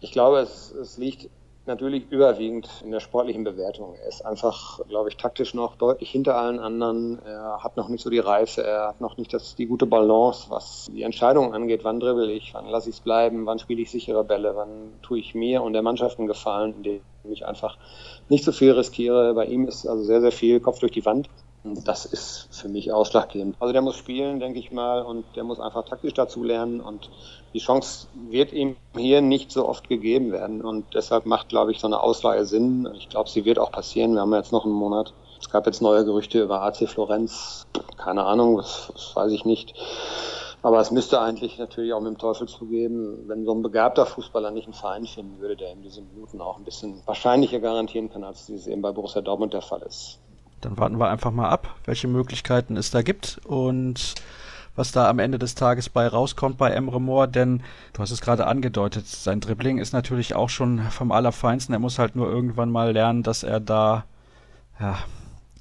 Ich 0.00 0.12
glaube, 0.12 0.38
es, 0.38 0.72
es 0.72 0.96
liegt 0.96 1.28
natürlich 1.66 2.10
überwiegend 2.10 2.68
in 2.82 2.90
der 2.90 3.00
sportlichen 3.00 3.44
Bewertung. 3.44 3.94
Er 4.02 4.08
ist 4.08 4.24
einfach, 4.24 4.80
glaube 4.88 5.08
ich, 5.08 5.16
taktisch 5.16 5.54
noch 5.54 5.76
deutlich 5.76 6.10
hinter 6.10 6.36
allen 6.36 6.58
anderen. 6.58 7.20
Er 7.24 7.62
hat 7.62 7.76
noch 7.76 7.88
nicht 7.88 8.02
so 8.02 8.10
die 8.10 8.18
Reife, 8.18 8.62
er 8.62 8.88
hat 8.88 9.00
noch 9.00 9.16
nicht 9.16 9.32
das, 9.32 9.54
die 9.54 9.66
gute 9.66 9.86
Balance, 9.86 10.46
was 10.48 10.88
die 10.92 11.02
Entscheidungen 11.02 11.52
angeht. 11.52 11.84
Wann 11.84 12.00
dribbel 12.00 12.30
ich, 12.30 12.54
wann 12.54 12.66
lasse 12.66 12.90
ich 12.90 12.96
es 12.96 13.00
bleiben, 13.00 13.46
wann 13.46 13.58
spiele 13.58 13.82
ich 13.82 13.90
sichere 13.90 14.24
Bälle, 14.24 14.56
wann 14.56 14.92
tue 15.02 15.18
ich 15.18 15.34
mir 15.34 15.62
und 15.62 15.72
der 15.72 15.82
Mannschaft 15.82 16.18
einen 16.18 16.28
Gefallen, 16.28 16.74
indem 16.76 17.02
ich 17.24 17.46
einfach 17.46 17.76
nicht 18.28 18.44
so 18.44 18.52
viel 18.52 18.72
riskiere. 18.72 19.34
Bei 19.34 19.46
ihm 19.46 19.68
ist 19.68 19.86
also 19.86 20.02
sehr, 20.02 20.20
sehr 20.20 20.32
viel 20.32 20.60
Kopf 20.60 20.80
durch 20.80 20.92
die 20.92 21.04
Wand. 21.04 21.28
Das 21.62 22.06
ist 22.06 22.48
für 22.50 22.68
mich 22.68 22.90
ausschlaggebend. 22.90 23.56
Also 23.60 23.72
der 23.72 23.82
muss 23.82 23.96
spielen, 23.96 24.40
denke 24.40 24.58
ich 24.58 24.72
mal, 24.72 25.02
und 25.02 25.24
der 25.36 25.44
muss 25.44 25.60
einfach 25.60 25.84
taktisch 25.84 26.14
dazu 26.14 26.42
lernen 26.42 26.80
und 26.80 27.10
die 27.52 27.58
Chance 27.58 28.06
wird 28.30 28.52
ihm 28.52 28.76
hier 28.96 29.20
nicht 29.20 29.52
so 29.52 29.68
oft 29.68 29.86
gegeben 29.86 30.32
werden 30.32 30.62
und 30.62 30.86
deshalb 30.94 31.26
macht, 31.26 31.50
glaube 31.50 31.72
ich, 31.72 31.78
so 31.78 31.86
eine 31.86 32.00
Ausleihe 32.00 32.46
Sinn. 32.46 32.88
Ich 32.96 33.10
glaube, 33.10 33.28
sie 33.28 33.44
wird 33.44 33.58
auch 33.58 33.70
passieren. 33.70 34.14
Wir 34.14 34.22
haben 34.22 34.32
jetzt 34.32 34.52
noch 34.52 34.64
einen 34.64 34.72
Monat. 34.72 35.12
Es 35.38 35.50
gab 35.50 35.66
jetzt 35.66 35.82
neue 35.82 36.04
Gerüchte 36.04 36.42
über 36.42 36.62
AC 36.62 36.88
Florenz. 36.88 37.66
Keine 37.98 38.24
Ahnung, 38.24 38.56
das, 38.56 38.90
das 38.94 39.14
weiß 39.14 39.32
ich 39.32 39.44
nicht. 39.44 39.74
Aber 40.62 40.80
es 40.80 40.90
müsste 40.90 41.20
eigentlich 41.20 41.58
natürlich 41.58 41.92
auch 41.92 42.00
mit 42.00 42.14
dem 42.14 42.18
Teufel 42.18 42.48
zugeben, 42.48 43.24
wenn 43.26 43.44
so 43.44 43.52
ein 43.52 43.62
begabter 43.62 44.06
Fußballer 44.06 44.50
nicht 44.50 44.66
einen 44.66 44.74
Verein 44.74 45.06
finden 45.06 45.40
würde, 45.40 45.56
der 45.56 45.72
ihm 45.72 45.82
diese 45.82 46.00
Minuten 46.00 46.40
auch 46.40 46.56
ein 46.56 46.64
bisschen 46.64 47.02
wahrscheinlicher 47.06 47.60
garantieren 47.60 48.10
kann, 48.10 48.24
als 48.24 48.46
dies 48.46 48.66
eben 48.66 48.80
bei 48.80 48.92
Borussia 48.92 49.20
Dortmund 49.20 49.52
der 49.52 49.62
Fall 49.62 49.82
ist. 49.82 50.20
Dann 50.60 50.78
warten 50.78 50.98
wir 50.98 51.08
einfach 51.08 51.30
mal 51.30 51.48
ab, 51.48 51.74
welche 51.84 52.08
Möglichkeiten 52.08 52.76
es 52.76 52.90
da 52.90 53.02
gibt 53.02 53.40
und 53.44 54.14
was 54.76 54.92
da 54.92 55.08
am 55.08 55.18
Ende 55.18 55.38
des 55.38 55.54
Tages 55.54 55.88
bei 55.88 56.06
rauskommt 56.06 56.56
bei 56.56 56.70
Emre 56.70 57.00
Moore, 57.00 57.28
denn 57.28 57.62
du 57.92 58.00
hast 58.00 58.12
es 58.12 58.20
gerade 58.20 58.46
angedeutet, 58.46 59.06
sein 59.06 59.40
Dribbling 59.40 59.78
ist 59.78 59.92
natürlich 59.92 60.34
auch 60.34 60.48
schon 60.48 60.80
vom 60.90 61.12
Allerfeinsten. 61.12 61.74
Er 61.74 61.80
muss 61.80 61.98
halt 61.98 62.16
nur 62.16 62.28
irgendwann 62.30 62.70
mal 62.70 62.92
lernen, 62.92 63.22
dass 63.22 63.42
er 63.42 63.60
da 63.60 64.04
ja, 64.78 64.98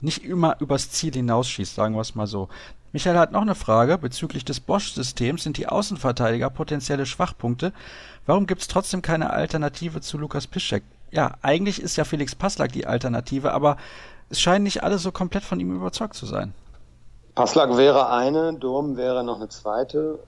nicht 0.02 0.24
immer 0.24 0.58
übers 0.60 0.92
Ziel 0.92 1.14
hinausschießt, 1.14 1.76
sagen 1.76 1.96
wir 1.96 2.02
es 2.02 2.16
mal 2.16 2.28
so. 2.28 2.50
Michael 2.92 3.18
hat 3.18 3.32
noch 3.32 3.42
eine 3.42 3.56
Frage 3.56 3.98
bezüglich 3.98 4.46
des 4.46 4.60
Bosch-Systems. 4.60 5.44
Sind 5.44 5.58
die 5.58 5.68
Außenverteidiger 5.68 6.50
potenzielle 6.50 7.06
Schwachpunkte? 7.06 7.72
Warum 8.26 8.48
gibt 8.48 8.62
es 8.62 8.68
trotzdem 8.68 9.02
keine 9.02 9.30
Alternative 9.32 10.02
zu 10.02 10.18
Lukas 10.18 10.48
Piszczek? 10.48 10.84
Ja, 11.12 11.36
eigentlich 11.42 11.82
ist 11.82 11.98
ja 11.98 12.04
Felix 12.04 12.36
Passlack 12.36 12.72
die 12.72 12.88
Alternative, 12.88 13.52
aber 13.52 13.78
es 14.30 14.39
scheinen 14.39 14.63
nicht 14.63 14.84
alle 14.84 14.98
so 14.98 15.12
komplett 15.12 15.44
von 15.44 15.60
ihm 15.60 15.76
überzeugt 15.76 16.15
zu 16.15 16.26
sein. 16.26 16.54
Passlack 17.36 17.78
wäre 17.78 18.10
eine, 18.12 18.54
Durm 18.54 18.98
wäre 18.98 19.24
noch 19.24 19.38
eine 19.38 19.50
zweite. 19.50 20.20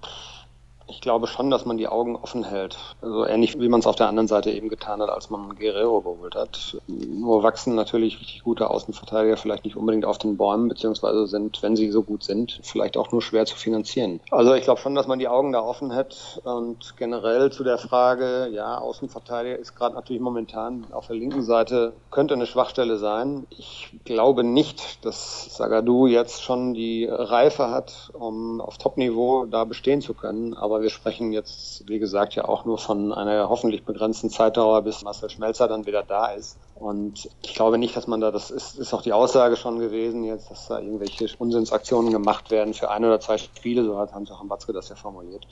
Ich 0.91 0.99
glaube 0.99 1.27
schon, 1.27 1.49
dass 1.49 1.65
man 1.65 1.77
die 1.77 1.87
Augen 1.87 2.17
offen 2.17 2.43
hält. 2.43 2.77
Also 3.01 3.25
ähnlich 3.25 3.57
wie 3.57 3.69
man 3.69 3.79
es 3.79 3.87
auf 3.87 3.95
der 3.95 4.09
anderen 4.09 4.27
Seite 4.27 4.51
eben 4.51 4.67
getan 4.67 5.01
hat, 5.01 5.09
als 5.09 5.29
man 5.29 5.55
Guerrero 5.55 6.01
geholt 6.01 6.35
hat. 6.35 6.77
Nur 6.87 7.43
wachsen 7.43 7.75
natürlich 7.75 8.19
richtig 8.19 8.43
gute 8.43 8.69
Außenverteidiger 8.69 9.37
vielleicht 9.37 9.63
nicht 9.63 9.77
unbedingt 9.77 10.03
auf 10.03 10.17
den 10.17 10.35
Bäumen, 10.35 10.67
beziehungsweise 10.67 11.27
sind, 11.27 11.63
wenn 11.63 11.77
sie 11.77 11.89
so 11.91 12.03
gut 12.03 12.23
sind, 12.23 12.59
vielleicht 12.61 12.97
auch 12.97 13.11
nur 13.13 13.21
schwer 13.21 13.45
zu 13.45 13.55
finanzieren. 13.55 14.19
Also 14.31 14.53
ich 14.53 14.63
glaube 14.63 14.81
schon, 14.81 14.93
dass 14.93 15.07
man 15.07 15.17
die 15.17 15.29
Augen 15.29 15.53
da 15.53 15.61
offen 15.61 15.91
hält. 15.91 16.41
Und 16.43 16.97
generell 16.97 17.51
zu 17.51 17.63
der 17.63 17.77
Frage, 17.77 18.49
ja, 18.51 18.77
Außenverteidiger 18.77 19.57
ist 19.57 19.75
gerade 19.75 19.95
natürlich 19.95 20.21
momentan 20.21 20.87
auf 20.91 21.07
der 21.07 21.15
linken 21.15 21.43
Seite, 21.43 21.93
könnte 22.09 22.33
eine 22.33 22.45
Schwachstelle 22.45 22.97
sein. 22.97 23.47
Ich 23.49 23.93
glaube 24.03 24.43
nicht, 24.43 25.05
dass 25.05 25.55
Sagadu 25.55 26.07
jetzt 26.07 26.43
schon 26.43 26.73
die 26.73 27.07
Reife 27.09 27.69
hat, 27.69 28.11
um 28.13 28.59
auf 28.59 28.77
Topniveau 28.77 29.45
da 29.45 29.63
bestehen 29.63 30.01
zu 30.01 30.13
können. 30.13 30.53
Aber 30.53 30.80
wir 30.81 30.89
sprechen 30.89 31.31
jetzt, 31.31 31.87
wie 31.87 31.99
gesagt, 31.99 32.35
ja 32.35 32.45
auch 32.45 32.65
nur 32.65 32.77
von 32.77 33.13
einer 33.13 33.49
hoffentlich 33.49 33.83
begrenzten 33.83 34.29
Zeitdauer, 34.29 34.81
bis 34.81 35.03
Marcel 35.03 35.29
Schmelzer 35.29 35.67
dann 35.67 35.85
wieder 35.85 36.03
da 36.03 36.27
ist. 36.27 36.57
Und 36.75 37.29
ich 37.43 37.53
glaube 37.53 37.77
nicht, 37.77 37.95
dass 37.95 38.07
man 38.07 38.21
da, 38.21 38.31
das 38.31 38.51
ist, 38.51 38.77
ist 38.77 38.93
auch 38.93 39.01
die 39.01 39.13
Aussage 39.13 39.55
schon 39.55 39.79
gewesen 39.79 40.23
jetzt, 40.23 40.49
dass 40.51 40.67
da 40.67 40.79
irgendwelche 40.79 41.27
Unsinnsaktionen 41.37 42.11
gemacht 42.11 42.51
werden 42.51 42.73
für 42.73 42.89
ein 42.89 43.05
oder 43.05 43.19
zwei 43.19 43.37
Spiele, 43.37 43.83
so 43.85 43.97
hat 43.97 44.13
Hans-Joachim 44.13 44.49
Watzke 44.49 44.73
das 44.73 44.89
ja 44.89 44.95
formuliert. 44.95 45.47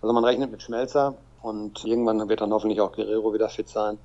Also 0.00 0.12
man 0.12 0.24
rechnet 0.24 0.50
mit 0.50 0.62
Schmelzer 0.62 1.14
und 1.42 1.84
irgendwann 1.84 2.28
wird 2.28 2.40
dann 2.40 2.52
hoffentlich 2.52 2.80
auch 2.80 2.92
Guerrero 2.92 3.32
wieder 3.32 3.48
fit 3.48 3.68
sein. 3.68 3.98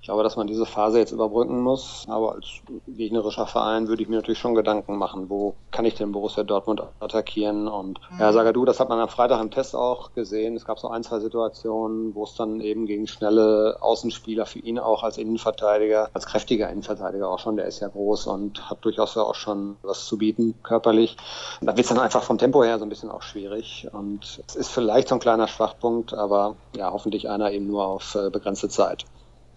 Ich 0.00 0.06
glaube, 0.06 0.22
dass 0.22 0.36
man 0.36 0.46
diese 0.46 0.64
Phase 0.64 0.98
jetzt 0.98 1.12
überbrücken 1.12 1.60
muss. 1.60 2.06
Aber 2.08 2.32
als 2.32 2.46
gegnerischer 2.88 3.46
Verein 3.46 3.86
würde 3.86 4.02
ich 4.02 4.08
mir 4.08 4.16
natürlich 4.16 4.38
schon 4.38 4.54
Gedanken 4.54 4.96
machen, 4.96 5.28
wo 5.28 5.54
kann 5.70 5.84
ich 5.84 5.94
denn 5.94 6.12
Borussia 6.12 6.42
Dortmund 6.42 6.82
attackieren? 7.00 7.68
Und 7.68 8.00
mhm. 8.10 8.18
ja, 8.18 8.32
sage 8.32 8.54
du, 8.54 8.64
das 8.64 8.80
hat 8.80 8.88
man 8.88 8.98
am 8.98 9.10
Freitag 9.10 9.42
im 9.42 9.50
Test 9.50 9.76
auch 9.76 10.14
gesehen. 10.14 10.56
Es 10.56 10.64
gab 10.64 10.78
so 10.78 10.88
ein, 10.88 11.02
zwei 11.02 11.20
Situationen, 11.20 12.14
wo 12.14 12.24
es 12.24 12.34
dann 12.34 12.62
eben 12.62 12.86
gegen 12.86 13.06
schnelle 13.06 13.76
Außenspieler 13.80 14.46
für 14.46 14.60
ihn 14.60 14.78
auch 14.78 15.02
als 15.02 15.18
Innenverteidiger, 15.18 16.08
als 16.14 16.24
kräftiger 16.24 16.70
Innenverteidiger 16.70 17.28
auch 17.28 17.38
schon, 17.38 17.56
der 17.56 17.66
ist 17.66 17.80
ja 17.80 17.88
groß 17.88 18.26
und 18.28 18.70
hat 18.70 18.82
durchaus 18.82 19.16
ja 19.16 19.22
auch 19.22 19.34
schon 19.34 19.76
was 19.82 20.06
zu 20.06 20.16
bieten, 20.16 20.54
körperlich. 20.62 21.18
Da 21.60 21.76
wird 21.76 21.80
es 21.80 21.88
dann 21.88 21.98
einfach 21.98 22.22
vom 22.22 22.38
Tempo 22.38 22.64
her 22.64 22.78
so 22.78 22.86
ein 22.86 22.88
bisschen 22.88 23.10
auch 23.10 23.22
schwierig. 23.22 23.86
Und 23.92 24.42
es 24.48 24.56
ist 24.56 24.70
vielleicht 24.70 25.08
so 25.08 25.16
ein 25.16 25.20
kleiner 25.20 25.46
Schwachpunkt, 25.46 26.14
aber 26.14 26.56
ja, 26.74 26.90
hoffentlich 26.90 27.28
einer 27.28 27.52
eben 27.52 27.66
nur 27.66 27.86
auf 27.86 28.14
äh, 28.14 28.30
begrenzte 28.30 28.70
Zeit. 28.70 29.04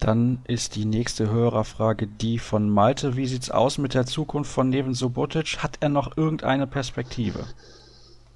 Dann 0.04 0.42
ist 0.46 0.76
die 0.76 0.84
nächste 0.84 1.30
Hörerfrage 1.30 2.06
die 2.06 2.38
von 2.38 2.68
Malte. 2.68 3.16
Wie 3.16 3.26
sieht's 3.26 3.50
aus 3.50 3.78
mit 3.78 3.94
der 3.94 4.04
Zukunft 4.04 4.52
von 4.52 4.68
Neven 4.68 4.92
Subotic? 4.92 5.62
Hat 5.62 5.78
er 5.80 5.88
noch 5.88 6.18
irgendeine 6.18 6.66
Perspektive? 6.66 7.46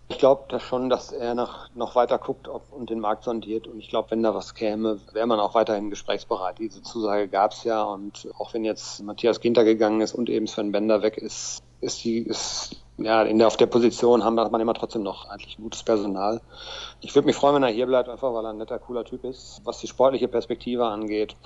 Ich 0.08 0.16
glaube 0.16 0.44
da 0.48 0.60
schon, 0.60 0.88
dass 0.88 1.12
er 1.12 1.34
noch, 1.34 1.68
noch 1.74 1.94
weiter 1.94 2.16
guckt 2.16 2.48
ob, 2.48 2.72
und 2.72 2.88
den 2.88 3.00
Markt 3.00 3.24
sondiert. 3.24 3.66
Und 3.66 3.80
ich 3.80 3.90
glaube, 3.90 4.12
wenn 4.12 4.22
da 4.22 4.34
was 4.34 4.54
käme, 4.54 4.98
wäre 5.12 5.26
man 5.26 5.40
auch 5.40 5.54
weiterhin 5.54 5.90
gesprächsbereit. 5.90 6.58
Diese 6.58 6.80
Zusage 6.80 7.28
gab 7.28 7.52
es 7.52 7.64
ja. 7.64 7.82
Und 7.82 8.30
auch 8.38 8.54
wenn 8.54 8.64
jetzt 8.64 9.02
Matthias 9.02 9.42
Ginter 9.42 9.64
gegangen 9.64 10.00
ist 10.00 10.14
und 10.14 10.30
eben 10.30 10.46
Sven 10.46 10.72
Bender 10.72 11.02
weg 11.02 11.18
ist, 11.18 11.62
ist 11.82 12.02
die, 12.02 12.20
ist, 12.20 12.76
ja, 12.98 13.22
in 13.22 13.38
der, 13.38 13.46
auf 13.46 13.56
der 13.56 13.66
Position 13.66 14.24
haben 14.24 14.34
man 14.34 14.60
immer 14.60 14.74
trotzdem 14.74 15.02
noch 15.02 15.28
eigentlich 15.28 15.56
gutes 15.56 15.82
Personal. 15.82 16.40
Ich 17.00 17.14
würde 17.14 17.26
mich 17.26 17.36
freuen, 17.36 17.56
wenn 17.56 17.62
er 17.62 17.70
hier 17.70 17.86
bleibt, 17.86 18.08
einfach 18.08 18.34
weil 18.34 18.44
er 18.44 18.50
ein 18.50 18.58
netter, 18.58 18.78
cooler 18.78 19.04
Typ 19.04 19.24
ist. 19.24 19.60
Was 19.64 19.78
die 19.78 19.86
sportliche 19.86 20.28
Perspektive 20.28 20.84
angeht, 20.86 21.36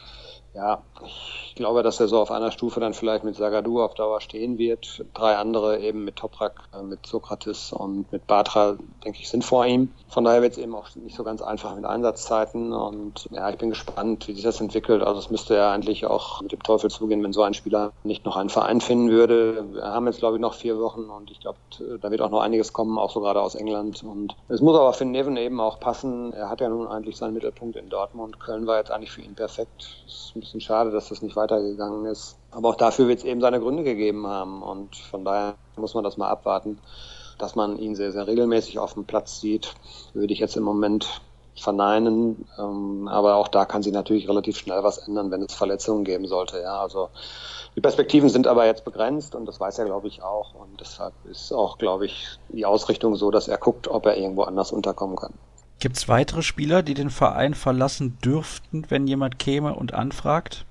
ja, 0.54 0.82
ich 1.02 1.54
glaube, 1.54 1.82
dass 1.82 1.98
er 1.98 2.08
so 2.08 2.18
auf 2.20 2.30
einer 2.30 2.50
Stufe 2.50 2.78
dann 2.78 2.92
vielleicht 2.92 3.24
mit 3.24 3.36
Sagadu 3.36 3.80
auf 3.82 3.94
Dauer 3.94 4.20
stehen 4.20 4.58
wird. 4.58 5.04
Drei 5.14 5.36
andere 5.36 5.80
eben 5.80 6.04
mit 6.04 6.16
Toprak, 6.16 6.68
äh, 6.74 6.82
mit 6.82 7.06
Sokrates 7.06 7.72
und 7.72 8.10
mit 8.12 8.26
Batra, 8.26 8.76
denke 9.04 9.18
ich, 9.20 9.30
sind 9.30 9.44
vor 9.44 9.64
ihm. 9.64 9.92
Von 10.08 10.24
daher 10.24 10.42
wird 10.42 10.52
es 10.52 10.58
eben 10.58 10.74
auch 10.74 10.94
nicht 10.94 11.16
so 11.16 11.24
ganz 11.24 11.40
einfach 11.40 11.74
mit 11.74 11.86
Einsatzzeiten. 11.86 12.72
Und 12.72 13.28
ja, 13.30 13.48
ich 13.48 13.56
bin 13.56 13.70
gespannt, 13.70 14.28
wie 14.28 14.34
sich 14.34 14.44
das 14.44 14.60
entwickelt. 14.60 15.02
Also 15.02 15.20
es 15.20 15.30
müsste 15.30 15.54
ja 15.54 15.72
eigentlich 15.72 16.04
auch 16.04 16.42
mit 16.42 16.52
dem 16.52 16.62
Teufel 16.62 16.90
zugehen, 16.90 17.22
wenn 17.22 17.32
so 17.32 17.42
ein 17.42 17.54
Spieler 17.54 17.92
nicht 18.04 18.26
noch 18.26 18.36
einen 18.36 18.50
Verein 18.50 18.82
finden 18.82 19.10
würde. 19.10 19.64
Wir 19.72 19.84
haben 19.84 20.06
jetzt, 20.06 20.18
glaube 20.18 20.36
ich, 20.36 20.40
noch 20.40 20.54
vier 20.54 20.78
Wochen 20.78 21.04
und 21.04 21.30
ich 21.30 21.40
glaube, 21.42 21.58
da 22.00 22.10
wird 22.10 22.22
auch 22.22 22.30
noch 22.30 22.40
einiges 22.40 22.72
kommen, 22.72 22.98
auch 22.98 23.10
so 23.10 23.20
gerade 23.20 23.40
aus 23.40 23.54
England. 23.54 24.02
Und 24.02 24.36
es 24.48 24.60
muss 24.60 24.76
aber 24.76 24.92
für 24.92 25.04
Neven 25.04 25.36
eben 25.36 25.60
auch 25.60 25.78
passen. 25.78 26.32
Er 26.32 26.48
hat 26.48 26.60
ja 26.60 26.68
nun 26.68 26.86
eigentlich 26.86 27.16
seinen 27.16 27.34
Mittelpunkt 27.34 27.76
in 27.76 27.90
Dortmund. 27.90 28.40
Köln 28.40 28.66
war 28.66 28.78
jetzt 28.78 28.90
eigentlich 28.90 29.12
für 29.12 29.22
ihn 29.22 29.34
perfekt 29.34 30.02
bisschen 30.34 30.60
schade, 30.60 30.90
dass 30.90 31.08
das 31.08 31.22
nicht 31.22 31.36
weitergegangen 31.36 32.06
ist. 32.06 32.38
Aber 32.50 32.70
auch 32.70 32.74
dafür 32.74 33.08
wird 33.08 33.18
es 33.18 33.24
eben 33.24 33.40
seine 33.40 33.60
Gründe 33.60 33.84
gegeben 33.84 34.26
haben. 34.26 34.62
Und 34.62 34.96
von 34.96 35.24
daher 35.24 35.54
muss 35.76 35.94
man 35.94 36.04
das 36.04 36.16
mal 36.16 36.28
abwarten. 36.28 36.78
Dass 37.38 37.54
man 37.54 37.78
ihn 37.78 37.94
sehr, 37.94 38.12
sehr 38.12 38.26
regelmäßig 38.26 38.78
auf 38.78 38.94
dem 38.94 39.04
Platz 39.04 39.40
sieht, 39.40 39.74
würde 40.14 40.32
ich 40.32 40.38
jetzt 40.38 40.56
im 40.56 40.62
Moment 40.62 41.22
verneinen. 41.56 42.46
Ähm, 42.58 43.08
aber 43.08 43.36
auch 43.36 43.48
da 43.48 43.64
kann 43.64 43.82
sich 43.82 43.92
natürlich 43.92 44.28
relativ 44.28 44.56
schnell 44.56 44.82
was 44.82 44.98
ändern, 44.98 45.30
wenn 45.30 45.42
es 45.42 45.54
Verletzungen 45.54 46.04
geben 46.04 46.26
sollte. 46.26 46.60
Ja, 46.60 46.80
also 46.80 47.10
die 47.76 47.80
Perspektiven 47.80 48.28
sind 48.28 48.46
aber 48.46 48.66
jetzt 48.66 48.84
begrenzt 48.84 49.34
und 49.34 49.46
das 49.46 49.60
weiß 49.60 49.78
er, 49.78 49.86
glaube 49.86 50.08
ich, 50.08 50.22
auch. 50.22 50.54
Und 50.54 50.80
deshalb 50.80 51.14
ist 51.30 51.52
auch, 51.52 51.78
glaube 51.78 52.06
ich, 52.06 52.26
die 52.48 52.66
Ausrichtung 52.66 53.16
so, 53.16 53.30
dass 53.30 53.48
er 53.48 53.58
guckt, 53.58 53.88
ob 53.88 54.06
er 54.06 54.16
irgendwo 54.16 54.42
anders 54.42 54.72
unterkommen 54.72 55.16
kann. 55.16 55.34
Gibt 55.78 55.96
es 55.96 56.08
weitere 56.08 56.42
Spieler, 56.42 56.82
die 56.82 56.94
den 56.94 57.10
Verein 57.10 57.54
verlassen 57.54 58.18
dürften, 58.24 58.86
wenn 58.88 59.06
jemand 59.06 59.38
käme 59.38 59.74
und 59.74 59.94
anfragt? 59.94 60.64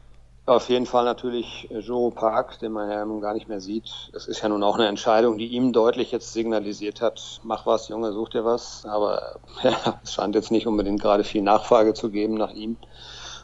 Auf 0.47 0.69
jeden 0.69 0.87
Fall 0.87 1.05
natürlich 1.05 1.69
Joe 1.69 2.11
Park, 2.11 2.57
den 2.59 2.71
man 2.71 2.89
ja 2.89 3.05
gar 3.19 3.35
nicht 3.35 3.47
mehr 3.47 3.61
sieht. 3.61 4.11
Es 4.13 4.25
ist 4.25 4.41
ja 4.41 4.49
nun 4.49 4.63
auch 4.63 4.75
eine 4.75 4.87
Entscheidung, 4.87 5.37
die 5.37 5.47
ihm 5.47 5.71
deutlich 5.71 6.11
jetzt 6.11 6.33
signalisiert 6.33 6.99
hat, 6.99 7.39
mach 7.43 7.67
was, 7.67 7.89
Junge, 7.89 8.11
such 8.11 8.29
dir 8.29 8.43
was. 8.43 8.83
Aber 8.85 9.39
ja, 9.63 9.99
es 10.03 10.13
scheint 10.13 10.33
jetzt 10.33 10.49
nicht 10.49 10.65
unbedingt 10.65 10.99
gerade 10.99 11.23
viel 11.23 11.43
Nachfrage 11.43 11.93
zu 11.93 12.09
geben 12.09 12.33
nach 12.33 12.51
ihm. 12.51 12.77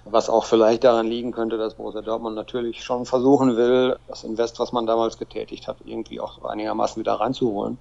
Was 0.06 0.30
auch 0.30 0.46
vielleicht 0.46 0.86
daran 0.86 1.06
liegen 1.06 1.32
könnte, 1.32 1.58
dass 1.58 1.76
Borussia 1.76 2.02
Dortmund 2.02 2.36
natürlich 2.36 2.84
schon 2.84 3.06
versuchen 3.06 3.58
will, 3.58 3.98
das 4.08 4.24
Invest, 4.24 4.60
was 4.60 4.72
man 4.72 4.88
damals 4.88 5.20
getätigt 5.20 5.68
hat, 5.68 5.78
irgendwie 5.84 6.20
auch 6.20 6.44
einigermaßen 6.46 7.00
wieder 7.00 7.14
reinzuholen. 7.14 7.78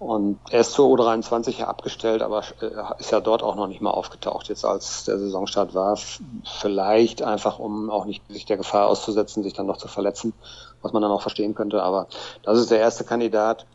Und 0.00 0.40
er 0.50 0.60
ist 0.60 0.72
zur 0.72 0.88
U23 0.88 1.58
ja 1.58 1.68
abgestellt, 1.68 2.22
aber 2.22 2.42
äh, 2.62 2.70
ist 2.98 3.12
ja 3.12 3.20
dort 3.20 3.42
auch 3.42 3.54
noch 3.54 3.66
nicht 3.66 3.82
mal 3.82 3.90
aufgetaucht, 3.90 4.48
jetzt 4.48 4.64
als 4.64 5.04
der 5.04 5.18
Saisonstart 5.18 5.74
war. 5.74 5.98
Vielleicht 6.42 7.20
einfach, 7.20 7.58
um 7.58 7.90
auch 7.90 8.06
nicht 8.06 8.22
sich 8.30 8.46
der 8.46 8.56
Gefahr 8.56 8.88
auszusetzen, 8.88 9.42
sich 9.42 9.52
dann 9.52 9.66
noch 9.66 9.76
zu 9.76 9.88
verletzen, 9.88 10.32
was 10.80 10.94
man 10.94 11.02
dann 11.02 11.10
auch 11.10 11.20
verstehen 11.20 11.54
könnte. 11.54 11.82
Aber 11.82 12.06
das 12.42 12.58
ist 12.58 12.70
der 12.70 12.80
erste 12.80 13.04
Kandidat. 13.04 13.66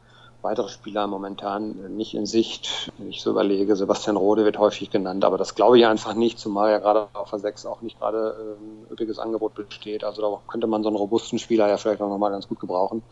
Weitere 0.42 0.70
Spieler 0.70 1.06
momentan 1.06 1.96
nicht 1.96 2.16
in 2.16 2.26
Sicht. 2.26 2.92
Wenn 2.98 3.10
ich 3.10 3.22
so 3.22 3.30
überlege, 3.30 3.76
Sebastian 3.76 4.18
Rode 4.18 4.46
wird 4.46 4.58
häufig 4.58 4.90
genannt, 4.90 5.26
aber 5.26 5.38
das 5.38 5.54
glaube 5.54 5.78
ich 5.78 5.86
einfach 5.86 6.16
nicht, 6.16 6.40
zumal 6.40 6.72
ja 6.72 6.80
gerade 6.80 7.08
auf 7.14 7.30
der 7.30 7.40
6 7.40 7.68
auch 7.68 7.82
nicht 7.82 8.00
gerade 8.00 8.36
ein 8.40 8.86
ähm, 8.86 8.92
üppiges 8.92 9.20
Angebot 9.20 9.54
besteht. 9.54 10.04
Also 10.04 10.24
da 10.24 10.40
könnte 10.48 10.66
man 10.66 10.82
so 10.82 10.90
einen 10.90 10.98
robusten 10.98 11.38
Spieler 11.38 11.68
ja 11.70 11.78
vielleicht 11.78 12.02
auch 12.02 12.10
nochmal 12.10 12.32
ganz 12.32 12.48
gut 12.48 12.60
gebrauchen. 12.60 13.04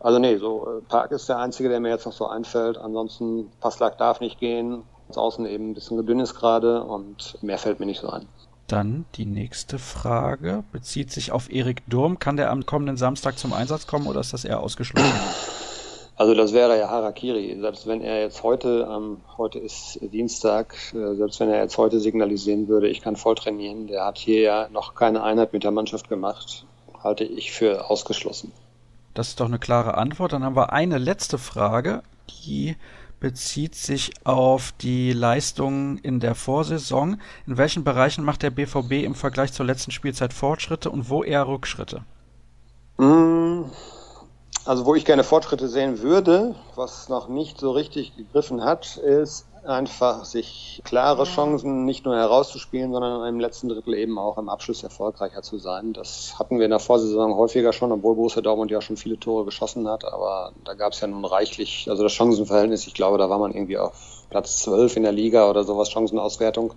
Also 0.00 0.18
nee, 0.18 0.36
so 0.36 0.66
äh, 0.66 0.80
Park 0.82 1.10
ist 1.12 1.28
der 1.28 1.38
einzige, 1.38 1.68
der 1.68 1.80
mir 1.80 1.90
jetzt 1.90 2.06
noch 2.06 2.12
so 2.12 2.26
einfällt. 2.26 2.78
Ansonsten 2.78 3.50
Passlack 3.60 3.98
darf 3.98 4.20
nicht 4.20 4.38
gehen. 4.38 4.82
Ist 5.08 5.18
außen 5.18 5.46
eben 5.46 5.70
ein 5.70 5.74
bisschen 5.74 5.96
gedünn 5.96 6.22
gerade 6.24 6.82
und 6.82 7.38
mehr 7.42 7.58
fällt 7.58 7.78
mir 7.78 7.86
nicht 7.86 8.00
so 8.00 8.08
ein. 8.10 8.26
Dann 8.66 9.04
die 9.14 9.26
nächste 9.26 9.78
Frage 9.78 10.64
bezieht 10.72 11.12
sich 11.12 11.30
auf 11.30 11.52
Erik 11.52 11.88
Durm. 11.88 12.18
Kann 12.18 12.36
der 12.36 12.50
am 12.50 12.66
kommenden 12.66 12.96
Samstag 12.96 13.38
zum 13.38 13.52
Einsatz 13.52 13.86
kommen 13.86 14.08
oder 14.08 14.20
ist 14.20 14.32
das 14.32 14.44
eher 14.44 14.60
ausgeschlossen? 14.60 15.12
Also 16.16 16.34
das 16.34 16.52
wäre 16.52 16.78
ja 16.78 16.88
Harakiri. 16.88 17.56
Selbst 17.60 17.86
wenn 17.86 18.00
er 18.00 18.22
jetzt 18.22 18.42
heute, 18.42 18.88
ähm, 18.90 19.18
heute 19.36 19.58
ist 19.58 19.98
Dienstag, 20.00 20.74
äh, 20.94 21.14
selbst 21.14 21.38
wenn 21.40 21.50
er 21.50 21.62
jetzt 21.62 21.76
heute 21.76 22.00
signalisieren 22.00 22.68
würde, 22.68 22.88
ich 22.88 23.02
kann 23.02 23.16
voll 23.16 23.34
trainieren, 23.34 23.86
der 23.86 24.06
hat 24.06 24.18
hier 24.18 24.40
ja 24.40 24.68
noch 24.70 24.94
keine 24.94 25.22
Einheit 25.22 25.52
mit 25.52 25.62
der 25.62 25.72
Mannschaft 25.72 26.08
gemacht, 26.08 26.64
halte 27.04 27.24
ich 27.24 27.52
für 27.52 27.90
ausgeschlossen. 27.90 28.50
Das 29.16 29.28
ist 29.28 29.40
doch 29.40 29.46
eine 29.46 29.58
klare 29.58 29.96
Antwort. 29.96 30.34
Dann 30.34 30.44
haben 30.44 30.56
wir 30.56 30.74
eine 30.74 30.98
letzte 30.98 31.38
Frage, 31.38 32.02
die 32.44 32.76
bezieht 33.18 33.74
sich 33.74 34.12
auf 34.24 34.72
die 34.72 35.12
Leistungen 35.12 35.96
in 35.96 36.20
der 36.20 36.34
Vorsaison. 36.34 37.18
In 37.46 37.56
welchen 37.56 37.82
Bereichen 37.82 38.24
macht 38.24 38.42
der 38.42 38.50
BVB 38.50 39.04
im 39.04 39.14
Vergleich 39.14 39.54
zur 39.54 39.64
letzten 39.64 39.90
Spielzeit 39.90 40.34
Fortschritte 40.34 40.90
und 40.90 41.08
wo 41.08 41.24
eher 41.24 41.48
Rückschritte? 41.48 42.02
Mm, 42.98 43.62
also 44.66 44.84
wo 44.84 44.94
ich 44.94 45.06
gerne 45.06 45.24
Fortschritte 45.24 45.68
sehen 45.68 46.02
würde, 46.02 46.54
was 46.74 47.08
noch 47.08 47.28
nicht 47.28 47.58
so 47.58 47.70
richtig 47.70 48.14
gegriffen 48.16 48.62
hat, 48.62 48.98
ist 48.98 49.46
einfach 49.66 50.24
sich 50.24 50.80
klare 50.84 51.24
Chancen 51.24 51.84
nicht 51.84 52.04
nur 52.04 52.16
herauszuspielen, 52.16 52.92
sondern 52.92 53.26
im 53.26 53.40
letzten 53.40 53.68
Drittel 53.68 53.94
eben 53.94 54.18
auch 54.18 54.38
im 54.38 54.48
Abschluss 54.48 54.82
erfolgreicher 54.82 55.42
zu 55.42 55.58
sein. 55.58 55.92
Das 55.92 56.38
hatten 56.38 56.58
wir 56.58 56.64
in 56.64 56.70
der 56.70 56.80
Vorsaison 56.80 57.34
häufiger 57.34 57.72
schon, 57.72 57.92
obwohl 57.92 58.14
Borussia 58.14 58.42
Dortmund 58.42 58.70
ja 58.70 58.80
schon 58.80 58.96
viele 58.96 59.18
Tore 59.18 59.44
geschossen 59.44 59.88
hat, 59.88 60.04
aber 60.04 60.52
da 60.64 60.74
gab 60.74 60.92
es 60.92 61.00
ja 61.00 61.08
nun 61.08 61.24
reichlich, 61.24 61.86
also 61.90 62.02
das 62.02 62.12
Chancenverhältnis, 62.12 62.86
ich 62.86 62.94
glaube, 62.94 63.18
da 63.18 63.28
war 63.28 63.38
man 63.38 63.52
irgendwie 63.52 63.78
auf 63.78 64.24
Platz 64.30 64.58
12 64.62 64.96
in 64.96 65.02
der 65.02 65.12
Liga 65.12 65.48
oder 65.50 65.64
sowas, 65.64 65.90
Chancenauswertung. 65.90 66.74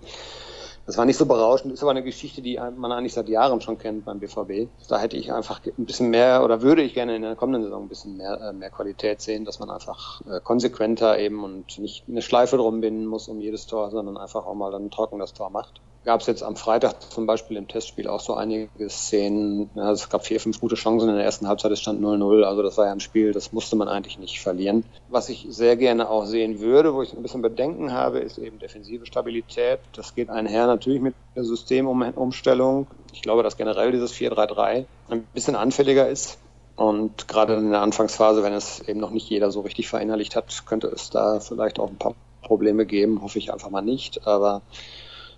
Das 0.86 0.96
war 0.96 1.04
nicht 1.04 1.18
so 1.18 1.26
berauschend, 1.26 1.72
ist 1.72 1.82
aber 1.82 1.92
eine 1.92 2.02
Geschichte, 2.02 2.42
die 2.42 2.58
man 2.76 2.90
eigentlich 2.90 3.12
seit 3.14 3.28
Jahren 3.28 3.60
schon 3.60 3.78
kennt 3.78 4.04
beim 4.04 4.18
BVB. 4.18 4.70
Da 4.88 4.98
hätte 4.98 5.16
ich 5.16 5.32
einfach 5.32 5.60
ein 5.64 5.84
bisschen 5.84 6.10
mehr 6.10 6.42
oder 6.42 6.62
würde 6.62 6.82
ich 6.82 6.94
gerne 6.94 7.14
in 7.14 7.22
der 7.22 7.36
kommenden 7.36 7.62
Saison 7.62 7.84
ein 7.84 7.88
bisschen 7.88 8.16
mehr, 8.16 8.40
äh, 8.40 8.52
mehr 8.52 8.70
Qualität 8.70 9.20
sehen, 9.20 9.44
dass 9.44 9.60
man 9.60 9.70
einfach 9.70 10.20
äh, 10.26 10.40
konsequenter 10.40 11.18
eben 11.18 11.44
und 11.44 11.78
nicht 11.78 12.08
eine 12.08 12.22
Schleife 12.22 12.56
drum 12.56 12.80
binden 12.80 13.06
muss 13.06 13.28
um 13.28 13.40
jedes 13.40 13.66
Tor, 13.66 13.90
sondern 13.90 14.16
einfach 14.16 14.46
auch 14.46 14.54
mal 14.54 14.72
dann 14.72 14.90
trocken 14.90 15.18
das 15.18 15.32
Tor 15.32 15.50
macht 15.50 15.80
gab 16.04 16.20
es 16.20 16.26
jetzt 16.26 16.42
am 16.42 16.56
Freitag 16.56 17.12
zum 17.12 17.26
Beispiel 17.26 17.56
im 17.56 17.68
Testspiel 17.68 18.08
auch 18.08 18.20
so 18.20 18.34
einige 18.34 18.88
Szenen. 18.88 19.70
Ja, 19.74 19.90
es 19.92 20.08
gab 20.08 20.24
vier, 20.24 20.40
fünf 20.40 20.60
gute 20.60 20.74
Chancen 20.74 21.08
in 21.08 21.16
der 21.16 21.24
ersten 21.24 21.46
Halbzeit, 21.46 21.72
es 21.72 21.80
stand 21.80 22.00
0-0. 22.00 22.42
Also 22.42 22.62
das 22.62 22.78
war 22.78 22.86
ja 22.86 22.92
ein 22.92 23.00
Spiel, 23.00 23.32
das 23.32 23.52
musste 23.52 23.76
man 23.76 23.88
eigentlich 23.88 24.18
nicht 24.18 24.40
verlieren. 24.40 24.84
Was 25.08 25.28
ich 25.28 25.46
sehr 25.50 25.76
gerne 25.76 26.08
auch 26.08 26.24
sehen 26.24 26.60
würde, 26.60 26.94
wo 26.94 27.02
ich 27.02 27.12
ein 27.12 27.22
bisschen 27.22 27.42
Bedenken 27.42 27.92
habe, 27.92 28.20
ist 28.20 28.38
eben 28.38 28.58
defensive 28.58 29.04
Stabilität. 29.06 29.80
Das 29.92 30.14
geht 30.14 30.30
einher 30.30 30.66
natürlich 30.66 31.00
mit 31.00 31.14
der 31.36 31.44
Systemumstellung. 31.44 32.86
Ich 33.12 33.22
glaube, 33.22 33.42
dass 33.42 33.56
generell 33.56 33.92
dieses 33.92 34.14
4-3-3 34.14 34.86
ein 35.10 35.24
bisschen 35.34 35.56
anfälliger 35.56 36.08
ist. 36.08 36.38
Und 36.76 37.28
gerade 37.28 37.54
in 37.54 37.72
der 37.72 37.82
Anfangsphase, 37.82 38.42
wenn 38.42 38.54
es 38.54 38.80
eben 38.80 39.00
noch 39.00 39.10
nicht 39.10 39.28
jeder 39.28 39.50
so 39.50 39.60
richtig 39.60 39.88
verinnerlicht 39.88 40.34
hat, 40.34 40.64
könnte 40.64 40.86
es 40.86 41.10
da 41.10 41.40
vielleicht 41.40 41.78
auch 41.78 41.90
ein 41.90 41.98
paar 41.98 42.14
Probleme 42.42 42.86
geben, 42.86 43.20
hoffe 43.20 43.38
ich 43.38 43.52
einfach 43.52 43.68
mal 43.68 43.82
nicht. 43.82 44.26
Aber 44.26 44.62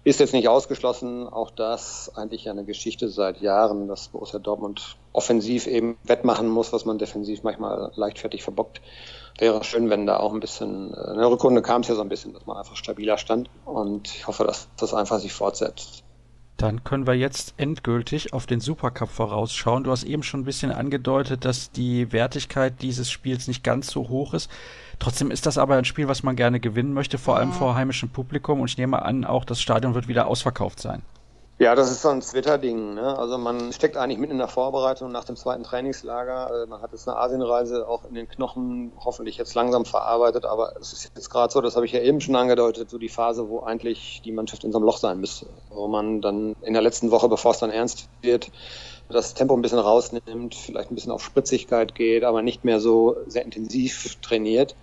ist 0.05 0.21
jetzt 0.21 0.33
nicht 0.33 0.49
ausgeschlossen, 0.49 1.29
auch 1.29 1.51
das 1.51 2.11
eigentlich 2.17 2.51
eine 2.51 2.65
Geschichte 2.65 3.09
seit 3.09 3.41
Jahren, 3.41 3.87
dass 3.87 4.09
Borussia 4.09 4.41
Dortmund 4.41 4.97
offensiv 5.13 5.67
eben 5.67 5.97
wettmachen 6.05 6.49
muss, 6.49 6.73
was 6.73 6.85
man 6.85 6.99
defensiv 6.99 7.43
manchmal 7.45 7.93
leichtfertig 7.95 8.43
verbockt. 8.43 8.81
Wäre 9.39 9.63
schön, 9.65 9.91
wenn 9.91 10.07
da 10.07 10.19
auch 10.19 10.33
ein 10.33 10.41
bisschen, 10.41 10.93
äh, 10.93 11.13
in 11.13 11.19
der 11.19 11.31
Rückrunde 11.31 11.63
kam 11.63 11.83
es 11.83 11.89
ja 11.89 11.95
so 11.95 12.03
ein 12.03 12.09
bisschen, 12.09 12.35
dass 12.35 12.47
man 12.47 12.57
einfach 12.57 12.77
stabiler 12.77 13.17
stand 13.17 13.49
und 13.65 14.09
ich 14.09 14.27
hoffe, 14.27 14.45
dass 14.45 14.69
das 14.77 14.93
einfach 14.93 15.21
sich 15.21 15.33
fortsetzt. 15.33 16.02
Dann 16.63 16.85
können 16.85 17.09
wir 17.09 17.15
jetzt 17.15 17.55
endgültig 17.57 18.33
auf 18.33 18.47
den 18.47 18.61
Supercup 18.61 19.09
vorausschauen. 19.09 19.83
Du 19.83 19.91
hast 19.91 20.05
eben 20.05 20.23
schon 20.23 20.43
ein 20.43 20.45
bisschen 20.45 20.71
angedeutet, 20.71 21.45
dass 21.45 21.73
die 21.73 22.13
Wertigkeit 22.13 22.83
dieses 22.83 23.11
Spiels 23.11 23.49
nicht 23.49 23.65
ganz 23.65 23.89
so 23.89 24.09
hoch 24.09 24.33
ist. 24.33 24.49
Trotzdem 25.01 25.33
ist 25.33 25.45
das 25.45 25.59
aber 25.59 25.75
ein 25.75 25.85
Spiel, 25.85 26.07
was 26.07 26.23
man 26.23 26.37
gerne 26.37 26.61
gewinnen 26.61 26.93
möchte, 26.93 27.19
vor 27.19 27.37
allem 27.37 27.53
vor 27.53 27.75
heimischem 27.75 28.11
Publikum. 28.11 28.61
Und 28.61 28.71
ich 28.71 28.79
nehme 28.79 29.03
an, 29.03 29.25
auch 29.25 29.45
das 29.45 29.61
Stadion 29.61 29.97
wird 29.97 30.07
wieder 30.07 30.29
ausverkauft 30.29 30.79
sein. 30.79 31.03
Ja, 31.63 31.77
das 31.77 31.93
ist 31.93 32.03
so 32.03 32.09
ein 32.09 32.21
Twitter-Ding. 32.21 32.95
Ne? 32.95 33.17
Also 33.17 33.39
man 33.39 33.73
steckt 33.73 33.97
eigentlich 33.97 34.19
mitten 34.19 34.33
in 34.33 34.39
der 34.39 34.49
Vorbereitung 34.49 35.13
nach 35.13 35.23
dem 35.23 35.37
zweiten 35.37 35.63
Trainingslager. 35.63 36.65
Äh, 36.65 36.67
man 36.67 36.83
hat 36.83 36.91
jetzt 36.91 37.07
eine 37.07 37.17
Asienreise 37.17 37.87
auch 37.87 38.05
in 38.05 38.15
den 38.15 38.27
Knochen 38.27 38.91
hoffentlich 38.99 39.37
jetzt 39.37 39.55
langsam 39.55 39.85
verarbeitet, 39.85 40.45
aber 40.45 40.75
es 40.81 40.93
ist 40.93 41.05
jetzt 41.15 41.31
gerade 41.31 41.53
so, 41.53 41.61
das 41.61 41.77
habe 41.77 41.87
ich 41.87 41.93
ja 41.93 42.01
eben 42.01 42.21
schon 42.21 42.35
angedeutet, 42.35 42.91
so 42.91 42.99
die 42.99 43.09
Phase, 43.09 43.49
wo 43.49 43.61
eigentlich 43.61 44.23
die 44.25 44.33
Mannschaft 44.33 44.65
in 44.65 44.73
so 44.73 44.79
einem 44.79 44.87
Loch 44.87 44.97
sein 44.97 45.21
müsste. 45.21 45.47
Wo 45.71 45.87
man 45.87 46.21
dann 46.21 46.57
in 46.63 46.73
der 46.73 46.83
letzten 46.83 47.13
Woche, 47.13 47.29
bevor 47.29 47.53
es 47.53 47.61
dann 47.61 47.71
ernst 47.71 48.09
wird, 48.23 48.51
das 49.09 49.35
Tempo 49.35 49.55
ein 49.55 49.63
bisschen 49.63 49.79
rausnimmt, 49.79 50.57
vielleicht 50.57 50.91
ein 50.91 50.97
bisschen 50.97 51.13
auf 51.13 51.23
Spritzigkeit 51.23 51.95
geht, 51.95 52.25
aber 52.25 52.43
nicht 52.43 52.65
mehr 52.65 52.81
so 52.81 53.19
sehr 53.29 53.45
intensiv 53.45 54.17
trainiert. 54.21 54.75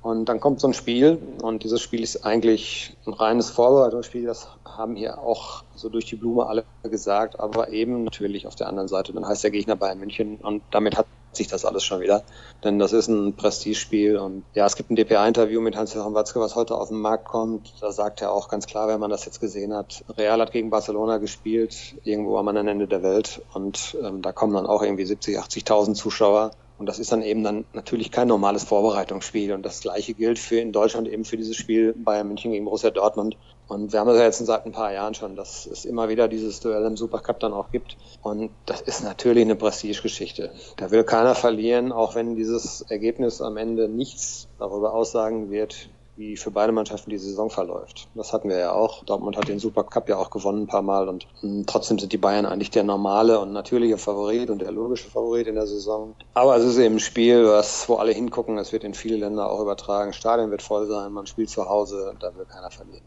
Und 0.00 0.26
dann 0.26 0.38
kommt 0.38 0.60
so 0.60 0.68
ein 0.68 0.74
Spiel 0.74 1.18
und 1.42 1.64
dieses 1.64 1.80
Spiel 1.80 2.02
ist 2.02 2.24
eigentlich 2.24 2.96
ein 3.04 3.12
reines 3.12 3.50
Vorbereitungsspiel. 3.50 4.26
Das 4.26 4.48
haben 4.64 4.94
hier 4.94 5.18
auch 5.18 5.64
so 5.74 5.88
durch 5.88 6.04
die 6.06 6.16
Blume 6.16 6.46
alle 6.46 6.64
gesagt, 6.84 7.40
aber 7.40 7.70
eben 7.70 8.04
natürlich 8.04 8.46
auf 8.46 8.54
der 8.54 8.68
anderen 8.68 8.88
Seite. 8.88 9.12
Dann 9.12 9.26
heißt 9.26 9.42
der 9.42 9.50
Gegner 9.50 9.74
Bayern 9.74 9.98
München 9.98 10.36
und 10.36 10.62
damit 10.70 10.96
hat 10.96 11.06
sich 11.32 11.48
das 11.48 11.64
alles 11.64 11.84
schon 11.84 12.00
wieder. 12.00 12.22
Denn 12.62 12.78
das 12.78 12.92
ist 12.92 13.08
ein 13.08 13.34
Prestigespiel 13.34 14.18
und 14.18 14.44
ja, 14.54 14.66
es 14.66 14.76
gibt 14.76 14.90
ein 14.90 14.96
DPA-Interview 14.96 15.60
mit 15.60 15.76
Hans-Joachim 15.76 16.14
Watzke, 16.14 16.40
was 16.40 16.54
heute 16.54 16.76
auf 16.76 16.88
den 16.88 17.00
Markt 17.00 17.26
kommt. 17.26 17.74
Da 17.80 17.90
sagt 17.90 18.22
er 18.22 18.32
auch 18.32 18.48
ganz 18.48 18.66
klar, 18.66 18.88
wenn 18.88 19.00
man 19.00 19.10
das 19.10 19.24
jetzt 19.24 19.40
gesehen 19.40 19.74
hat, 19.74 20.04
Real 20.16 20.40
hat 20.40 20.52
gegen 20.52 20.70
Barcelona 20.70 21.18
gespielt, 21.18 21.96
irgendwo 22.04 22.38
am 22.38 22.48
anderen 22.48 22.68
Ende 22.68 22.86
der 22.86 23.02
Welt 23.02 23.42
und 23.52 23.96
ähm, 24.02 24.22
da 24.22 24.32
kommen 24.32 24.54
dann 24.54 24.66
auch 24.66 24.82
irgendwie 24.82 25.04
70, 25.04 25.38
80.000 25.38 25.94
Zuschauer 25.94 26.52
und 26.78 26.86
das 26.86 27.00
ist 27.00 27.10
dann 27.10 27.22
eben 27.22 27.42
dann 27.42 27.64
natürlich 27.72 28.12
kein 28.12 28.28
normales 28.28 28.62
Vorbereitungsspiel. 28.62 29.52
Und 29.52 29.64
das 29.64 29.80
Gleiche 29.80 30.14
gilt 30.14 30.38
für 30.38 30.60
in 30.60 30.70
Deutschland 30.70 31.08
eben 31.08 31.24
für 31.24 31.36
dieses 31.36 31.56
Spiel 31.56 31.92
Bayern 31.92 32.28
München 32.28 32.52
gegen 32.52 32.64
Borussia 32.64 32.90
Dortmund. 32.90 33.36
Und 33.66 33.92
wir 33.92 33.98
haben 33.98 34.06
das 34.06 34.16
ja 34.16 34.24
jetzt 34.24 34.38
seit 34.38 34.64
ein 34.64 34.72
paar 34.72 34.92
Jahren 34.92 35.14
schon, 35.14 35.34
dass 35.34 35.66
es 35.66 35.84
immer 35.84 36.08
wieder 36.08 36.28
dieses 36.28 36.60
Duell 36.60 36.84
im 36.86 36.96
Supercup 36.96 37.40
dann 37.40 37.52
auch 37.52 37.72
gibt. 37.72 37.96
Und 38.22 38.50
das 38.64 38.80
ist 38.80 39.02
natürlich 39.02 39.44
eine 39.44 39.56
Prestigegeschichte. 39.56 40.52
Da 40.76 40.92
will 40.92 41.02
keiner 41.02 41.34
verlieren, 41.34 41.90
auch 41.90 42.14
wenn 42.14 42.36
dieses 42.36 42.82
Ergebnis 42.82 43.42
am 43.42 43.56
Ende 43.56 43.88
nichts 43.88 44.48
darüber 44.60 44.94
aussagen 44.94 45.50
wird, 45.50 45.90
wie 46.18 46.36
für 46.36 46.50
beide 46.50 46.72
Mannschaften 46.72 47.10
die 47.10 47.18
Saison 47.18 47.48
verläuft. 47.48 48.08
Das 48.14 48.32
hatten 48.32 48.48
wir 48.48 48.58
ja 48.58 48.72
auch. 48.72 49.04
Dortmund 49.04 49.36
hat 49.36 49.48
den 49.48 49.60
Supercup 49.60 50.08
ja 50.08 50.16
auch 50.16 50.30
gewonnen 50.30 50.62
ein 50.62 50.66
paar 50.66 50.82
Mal 50.82 51.08
und 51.08 51.26
hm, 51.40 51.64
trotzdem 51.66 51.98
sind 51.98 52.12
die 52.12 52.18
Bayern 52.18 52.44
eigentlich 52.44 52.70
der 52.70 52.82
normale 52.82 53.38
und 53.38 53.52
natürliche 53.52 53.98
Favorit 53.98 54.50
und 54.50 54.60
der 54.60 54.72
logische 54.72 55.08
Favorit 55.08 55.46
in 55.46 55.54
der 55.54 55.66
Saison. 55.66 56.14
Aber 56.34 56.56
es 56.56 56.64
ist 56.64 56.78
eben 56.78 56.96
ein 56.96 57.00
Spiel, 57.00 57.46
was, 57.46 57.88
wo 57.88 57.94
alle 57.94 58.12
hingucken. 58.12 58.58
Es 58.58 58.72
wird 58.72 58.84
in 58.84 58.94
viele 58.94 59.16
Länder 59.16 59.50
auch 59.50 59.60
übertragen. 59.60 60.12
Stadion 60.12 60.50
wird 60.50 60.62
voll 60.62 60.86
sein. 60.88 61.12
Man 61.12 61.26
spielt 61.26 61.50
zu 61.50 61.68
Hause. 61.68 62.14
Da 62.18 62.34
will 62.36 62.44
keiner 62.44 62.70
verlieren. 62.70 63.04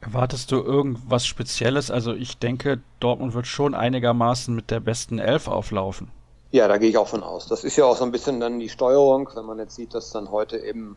Erwartest 0.00 0.50
du 0.50 0.56
irgendwas 0.56 1.26
Spezielles? 1.26 1.90
Also 1.90 2.12
ich 2.12 2.38
denke, 2.38 2.80
Dortmund 3.00 3.34
wird 3.34 3.46
schon 3.46 3.74
einigermaßen 3.74 4.54
mit 4.54 4.70
der 4.70 4.80
besten 4.80 5.18
Elf 5.18 5.48
auflaufen. 5.48 6.10
Ja, 6.52 6.68
da 6.68 6.78
gehe 6.78 6.90
ich 6.90 6.98
auch 6.98 7.08
von 7.08 7.22
aus. 7.22 7.46
Das 7.46 7.64
ist 7.64 7.76
ja 7.76 7.86
auch 7.86 7.96
so 7.96 8.04
ein 8.04 8.10
bisschen 8.12 8.38
dann 8.38 8.58
die 8.60 8.68
Steuerung, 8.68 9.28
wenn 9.34 9.46
man 9.46 9.58
jetzt 9.58 9.74
sieht, 9.74 9.94
dass 9.94 10.10
dann 10.10 10.30
heute 10.30 10.58
eben 10.58 10.96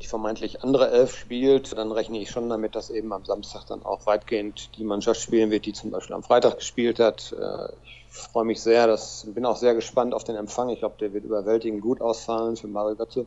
die 0.00 0.06
vermeintlich 0.06 0.62
andere 0.62 0.90
Elf 0.90 1.16
spielt, 1.16 1.76
dann 1.76 1.92
rechne 1.92 2.18
ich 2.18 2.30
schon 2.30 2.48
damit, 2.48 2.74
dass 2.74 2.90
eben 2.90 3.12
am 3.12 3.24
Samstag 3.24 3.66
dann 3.66 3.84
auch 3.84 4.06
weitgehend 4.06 4.76
die 4.76 4.84
Mannschaft 4.84 5.20
spielen 5.20 5.50
wird, 5.50 5.66
die 5.66 5.72
zum 5.72 5.90
Beispiel 5.90 6.16
am 6.16 6.22
Freitag 6.22 6.56
gespielt 6.56 6.98
hat. 6.98 7.34
Äh, 7.38 7.72
ich 8.10 8.18
freue 8.18 8.44
mich 8.44 8.60
sehr, 8.62 8.86
das, 8.86 9.26
bin 9.34 9.46
auch 9.46 9.56
sehr 9.56 9.74
gespannt 9.74 10.14
auf 10.14 10.24
den 10.24 10.36
Empfang. 10.36 10.68
Ich 10.70 10.80
glaube, 10.80 10.96
der 11.00 11.12
wird 11.12 11.24
überwältigend 11.24 11.80
gut 11.80 12.00
ausfallen 12.00 12.56
für 12.56 12.68
Mario 12.68 12.96
Götze, 12.96 13.26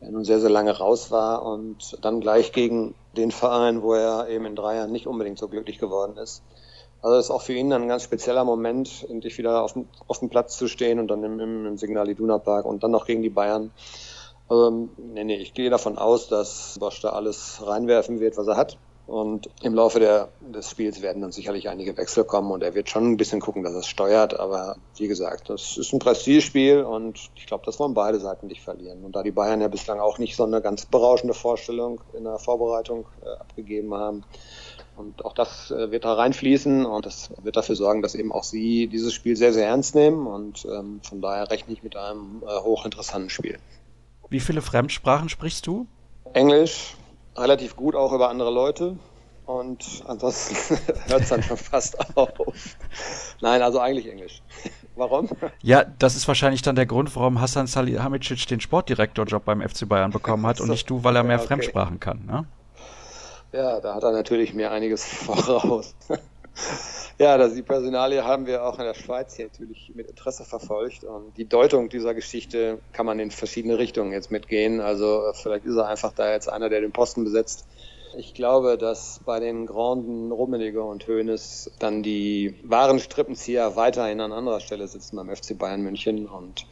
der 0.00 0.10
nun 0.10 0.24
sehr, 0.24 0.40
sehr 0.40 0.50
lange 0.50 0.76
raus 0.76 1.10
war 1.10 1.44
und 1.44 1.98
dann 2.02 2.20
gleich 2.20 2.52
gegen 2.52 2.94
den 3.16 3.30
Verein, 3.30 3.82
wo 3.82 3.94
er 3.94 4.28
eben 4.28 4.46
in 4.46 4.56
drei 4.56 4.76
Jahren 4.76 4.92
nicht 4.92 5.06
unbedingt 5.06 5.38
so 5.38 5.48
glücklich 5.48 5.78
geworden 5.78 6.16
ist. 6.16 6.42
Also 7.02 7.18
ist 7.18 7.30
auch 7.30 7.42
für 7.42 7.52
ihn 7.52 7.68
dann 7.68 7.82
ein 7.82 7.88
ganz 7.88 8.04
spezieller 8.04 8.44
Moment, 8.44 9.04
endlich 9.10 9.36
wieder 9.36 9.62
auf 9.62 9.72
dem, 9.72 9.88
auf 10.06 10.20
dem 10.20 10.30
Platz 10.30 10.56
zu 10.56 10.68
stehen 10.68 11.00
und 11.00 11.08
dann 11.08 11.24
im, 11.24 11.66
im 11.66 11.76
Signal 11.76 12.08
Iduna 12.08 12.38
Park 12.38 12.64
und 12.64 12.84
dann 12.84 12.92
noch 12.92 13.06
gegen 13.06 13.22
die 13.22 13.30
Bayern. 13.30 13.72
Ähm, 14.50 14.90
nee, 14.96 15.24
nee, 15.24 15.36
ich 15.36 15.54
gehe 15.54 15.70
davon 15.70 15.98
aus, 15.98 16.28
dass 16.28 16.76
Bosch 16.78 17.00
da 17.00 17.10
alles 17.10 17.60
reinwerfen 17.64 18.20
wird, 18.20 18.36
was 18.36 18.46
er 18.46 18.56
hat. 18.56 18.78
Und 19.06 19.50
im 19.62 19.74
Laufe 19.74 19.98
der, 19.98 20.28
des 20.40 20.70
Spiels 20.70 21.02
werden 21.02 21.22
dann 21.22 21.32
sicherlich 21.32 21.68
einige 21.68 21.96
Wechsel 21.96 22.24
kommen 22.24 22.52
und 22.52 22.62
er 22.62 22.74
wird 22.74 22.88
schon 22.88 23.10
ein 23.10 23.16
bisschen 23.16 23.40
gucken, 23.40 23.64
dass 23.64 23.72
er 23.72 23.80
es 23.80 23.88
steuert. 23.88 24.38
Aber 24.38 24.76
wie 24.96 25.08
gesagt, 25.08 25.50
das 25.50 25.76
ist 25.76 25.92
ein 25.92 25.98
Prestigespiel 25.98 26.82
und 26.82 27.18
ich 27.34 27.46
glaube, 27.46 27.64
das 27.66 27.80
wollen 27.80 27.94
beide 27.94 28.20
Seiten 28.20 28.46
nicht 28.46 28.62
verlieren. 28.62 29.04
Und 29.04 29.16
da 29.16 29.22
die 29.22 29.32
Bayern 29.32 29.60
ja 29.60 29.68
bislang 29.68 29.98
auch 29.98 30.18
nicht 30.18 30.36
so 30.36 30.44
eine 30.44 30.62
ganz 30.62 30.86
berauschende 30.86 31.34
Vorstellung 31.34 32.00
in 32.16 32.24
der 32.24 32.38
Vorbereitung 32.38 33.06
äh, 33.22 33.40
abgegeben 33.40 33.92
haben, 33.92 34.24
und 34.96 35.24
auch 35.24 35.32
das 35.32 35.70
äh, 35.70 35.90
wird 35.90 36.04
da 36.04 36.14
reinfließen 36.14 36.84
und 36.84 37.06
das 37.06 37.30
wird 37.42 37.56
dafür 37.56 37.76
sorgen, 37.76 38.02
dass 38.02 38.14
eben 38.14 38.30
auch 38.30 38.44
sie 38.44 38.88
dieses 38.88 39.14
Spiel 39.14 39.36
sehr, 39.36 39.52
sehr 39.52 39.66
ernst 39.66 39.94
nehmen. 39.94 40.26
Und 40.26 40.66
ähm, 40.66 41.00
von 41.02 41.20
daher 41.20 41.50
rechne 41.50 41.72
ich 41.72 41.82
mit 41.82 41.96
einem 41.96 42.42
äh, 42.46 42.60
hochinteressanten 42.60 43.30
Spiel. 43.30 43.58
Wie 44.32 44.40
viele 44.40 44.62
Fremdsprachen 44.62 45.28
sprichst 45.28 45.66
du? 45.66 45.86
Englisch, 46.32 46.94
relativ 47.36 47.76
gut 47.76 47.94
auch 47.94 48.14
über 48.14 48.30
andere 48.30 48.50
Leute. 48.50 48.96
Und 49.44 50.02
ansonsten 50.06 50.56
hört 51.06 51.20
es 51.20 51.28
dann 51.28 51.42
schon 51.42 51.58
fast 51.58 52.16
auf. 52.16 52.30
Nein, 53.42 53.60
also 53.60 53.78
eigentlich 53.78 54.10
Englisch. 54.10 54.40
Warum? 54.96 55.28
Ja, 55.60 55.84
das 55.84 56.16
ist 56.16 56.26
wahrscheinlich 56.28 56.62
dann 56.62 56.76
der 56.76 56.86
Grund, 56.86 57.14
warum 57.14 57.42
Hassan 57.42 57.66
Salihamidzic 57.66 58.46
den 58.46 58.60
Sportdirektorjob 58.60 59.44
beim 59.44 59.60
FC 59.60 59.86
Bayern 59.86 60.10
bekommen 60.10 60.46
hat 60.46 60.56
so, 60.58 60.64
und 60.64 60.70
nicht 60.70 60.88
du, 60.88 61.04
weil 61.04 61.14
er 61.14 61.24
mehr 61.24 61.36
okay. 61.36 61.48
Fremdsprachen 61.48 62.00
kann. 62.00 62.24
Ne? 62.24 62.46
Ja, 63.52 63.80
da 63.80 63.94
hat 63.94 64.02
er 64.02 64.12
natürlich 64.12 64.54
mir 64.54 64.70
einiges 64.70 65.04
voraus. 65.04 65.94
Ja, 67.18 67.38
das, 67.38 67.54
die 67.54 67.62
Personalie 67.62 68.24
haben 68.24 68.46
wir 68.46 68.64
auch 68.64 68.78
in 68.78 68.84
der 68.84 68.94
Schweiz 68.94 69.36
hier 69.36 69.46
natürlich 69.46 69.92
mit 69.94 70.08
Interesse 70.08 70.44
verfolgt 70.44 71.04
und 71.04 71.36
die 71.36 71.48
Deutung 71.48 71.88
dieser 71.88 72.14
Geschichte 72.14 72.80
kann 72.92 73.06
man 73.06 73.18
in 73.20 73.30
verschiedene 73.30 73.78
Richtungen 73.78 74.12
jetzt 74.12 74.30
mitgehen. 74.30 74.80
Also 74.80 75.32
vielleicht 75.34 75.64
ist 75.64 75.76
er 75.76 75.86
einfach 75.86 76.12
da 76.12 76.32
jetzt 76.32 76.48
einer, 76.48 76.68
der 76.68 76.80
den 76.80 76.92
Posten 76.92 77.24
besetzt. 77.24 77.66
Ich 78.16 78.34
glaube, 78.34 78.76
dass 78.76 79.20
bei 79.24 79.40
den 79.40 79.66
Granden 79.66 80.32
Rummeniger 80.32 80.84
und 80.84 81.06
Hoeneß 81.06 81.70
dann 81.78 82.02
die 82.02 82.58
wahren 82.62 82.98
Strippenzieher 82.98 83.76
weiterhin 83.76 84.20
an 84.20 84.32
anderer 84.32 84.60
Stelle 84.60 84.86
sitzen 84.86 85.16
beim 85.16 85.34
FC 85.34 85.56
Bayern 85.56 85.82
München 85.82 86.26
und 86.26 86.66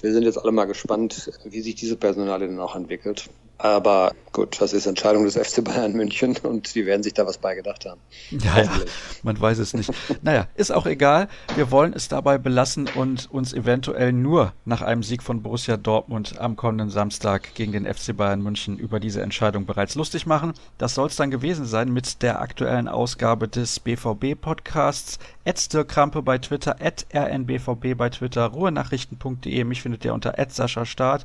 wir 0.00 0.12
sind 0.12 0.22
jetzt 0.22 0.38
alle 0.38 0.52
mal 0.52 0.66
gespannt, 0.66 1.32
wie 1.44 1.60
sich 1.60 1.74
diese 1.74 1.96
Personalie 1.96 2.46
dann 2.46 2.60
auch 2.60 2.76
entwickelt. 2.76 3.28
Aber 3.58 4.14
gut, 4.30 4.60
das 4.60 4.72
ist 4.72 4.86
Entscheidung 4.86 5.24
des 5.24 5.36
FC 5.36 5.64
Bayern 5.64 5.92
München 5.92 6.36
und 6.44 6.76
die 6.76 6.86
werden 6.86 7.02
sich 7.02 7.12
da 7.12 7.26
was 7.26 7.38
beigedacht 7.38 7.86
haben. 7.86 8.00
Ja, 8.30 8.62
ja, 8.62 8.70
man 9.24 9.40
weiß 9.40 9.58
es 9.58 9.74
nicht. 9.74 9.90
naja, 10.22 10.46
ist 10.54 10.70
auch 10.70 10.86
egal. 10.86 11.28
Wir 11.56 11.72
wollen 11.72 11.92
es 11.92 12.06
dabei 12.06 12.38
belassen 12.38 12.88
und 12.94 13.28
uns 13.32 13.52
eventuell 13.52 14.12
nur 14.12 14.52
nach 14.64 14.80
einem 14.82 15.02
Sieg 15.02 15.24
von 15.24 15.42
Borussia 15.42 15.76
Dortmund 15.76 16.38
am 16.38 16.54
kommenden 16.54 16.90
Samstag 16.90 17.54
gegen 17.54 17.72
den 17.72 17.92
FC 17.92 18.16
Bayern 18.16 18.42
München 18.42 18.78
über 18.78 19.00
diese 19.00 19.22
Entscheidung 19.22 19.66
bereits 19.66 19.96
lustig 19.96 20.24
machen. 20.24 20.52
Das 20.78 20.94
soll 20.94 21.08
es 21.08 21.16
dann 21.16 21.32
gewesen 21.32 21.66
sein 21.66 21.92
mit 21.92 22.22
der 22.22 22.40
aktuellen 22.40 22.86
Ausgabe 22.86 23.48
des 23.48 23.80
BVB-Podcasts. 23.80 25.18
Krampe 25.88 26.22
bei 26.22 26.38
Twitter, 26.38 26.76
rnbvb 26.80 27.94
bei 27.94 28.10
Twitter, 28.10 28.44
ruhenachrichten.de. 28.44 29.64
Mich 29.64 29.82
findet 29.82 30.04
ihr 30.04 30.14
unter 30.14 30.34
Sascha 30.48 30.84
Start. 30.84 31.24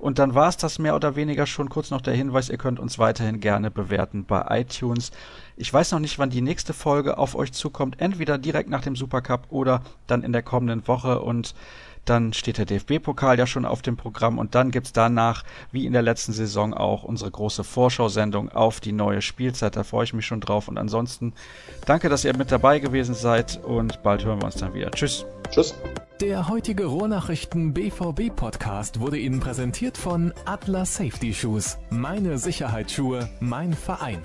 Und 0.00 0.18
dann 0.18 0.34
war 0.34 0.48
es 0.48 0.56
das 0.56 0.78
mehr 0.78 0.96
oder 0.96 1.14
weniger 1.14 1.46
schon. 1.46 1.68
Kurz 1.70 1.90
noch 1.90 2.02
der 2.02 2.14
Hinweis, 2.14 2.50
ihr 2.50 2.58
könnt 2.58 2.78
uns 2.78 2.98
weiterhin 2.98 3.40
gerne 3.40 3.70
bewerten 3.70 4.26
bei 4.26 4.60
iTunes. 4.60 5.10
Ich 5.56 5.72
weiß 5.72 5.92
noch 5.92 6.00
nicht, 6.00 6.18
wann 6.18 6.28
die 6.28 6.42
nächste 6.42 6.74
Folge 6.74 7.16
auf 7.16 7.34
euch 7.34 7.52
zukommt. 7.52 8.00
Entweder 8.00 8.36
direkt 8.36 8.68
nach 8.68 8.82
dem 8.82 8.96
Supercup 8.96 9.46
oder 9.48 9.82
dann 10.06 10.22
in 10.22 10.32
der 10.32 10.42
kommenden 10.42 10.86
Woche. 10.86 11.20
Und 11.20 11.54
Dann 12.10 12.32
steht 12.32 12.58
der 12.58 12.64
DFB-Pokal 12.64 13.38
ja 13.38 13.46
schon 13.46 13.64
auf 13.64 13.82
dem 13.82 13.96
Programm 13.96 14.40
und 14.40 14.56
dann 14.56 14.72
gibt's 14.72 14.92
danach, 14.92 15.44
wie 15.70 15.86
in 15.86 15.92
der 15.92 16.02
letzten 16.02 16.32
Saison 16.32 16.74
auch, 16.74 17.04
unsere 17.04 17.30
große 17.30 17.62
Vorschau-Sendung 17.62 18.48
auf 18.48 18.80
die 18.80 18.90
neue 18.90 19.22
Spielzeit. 19.22 19.76
Da 19.76 19.84
freue 19.84 20.02
ich 20.02 20.12
mich 20.12 20.26
schon 20.26 20.40
drauf. 20.40 20.66
Und 20.66 20.76
ansonsten 20.76 21.34
danke, 21.86 22.08
dass 22.08 22.24
ihr 22.24 22.36
mit 22.36 22.50
dabei 22.50 22.80
gewesen 22.80 23.14
seid 23.14 23.62
und 23.62 24.02
bald 24.02 24.24
hören 24.24 24.40
wir 24.42 24.46
uns 24.46 24.56
dann 24.56 24.74
wieder. 24.74 24.90
Tschüss. 24.90 25.24
Tschüss. 25.52 25.72
Der 26.20 26.48
heutige 26.48 26.86
Rohrnachrichten 26.86 27.74
BVB 27.74 28.34
Podcast 28.34 28.98
wurde 28.98 29.16
Ihnen 29.16 29.38
präsentiert 29.38 29.96
von 29.96 30.34
Atlas 30.46 30.96
Safety 30.96 31.32
Shoes. 31.32 31.78
Meine 31.90 32.38
Sicherheitsschuhe, 32.38 33.28
mein 33.38 33.72
Verein. 33.72 34.18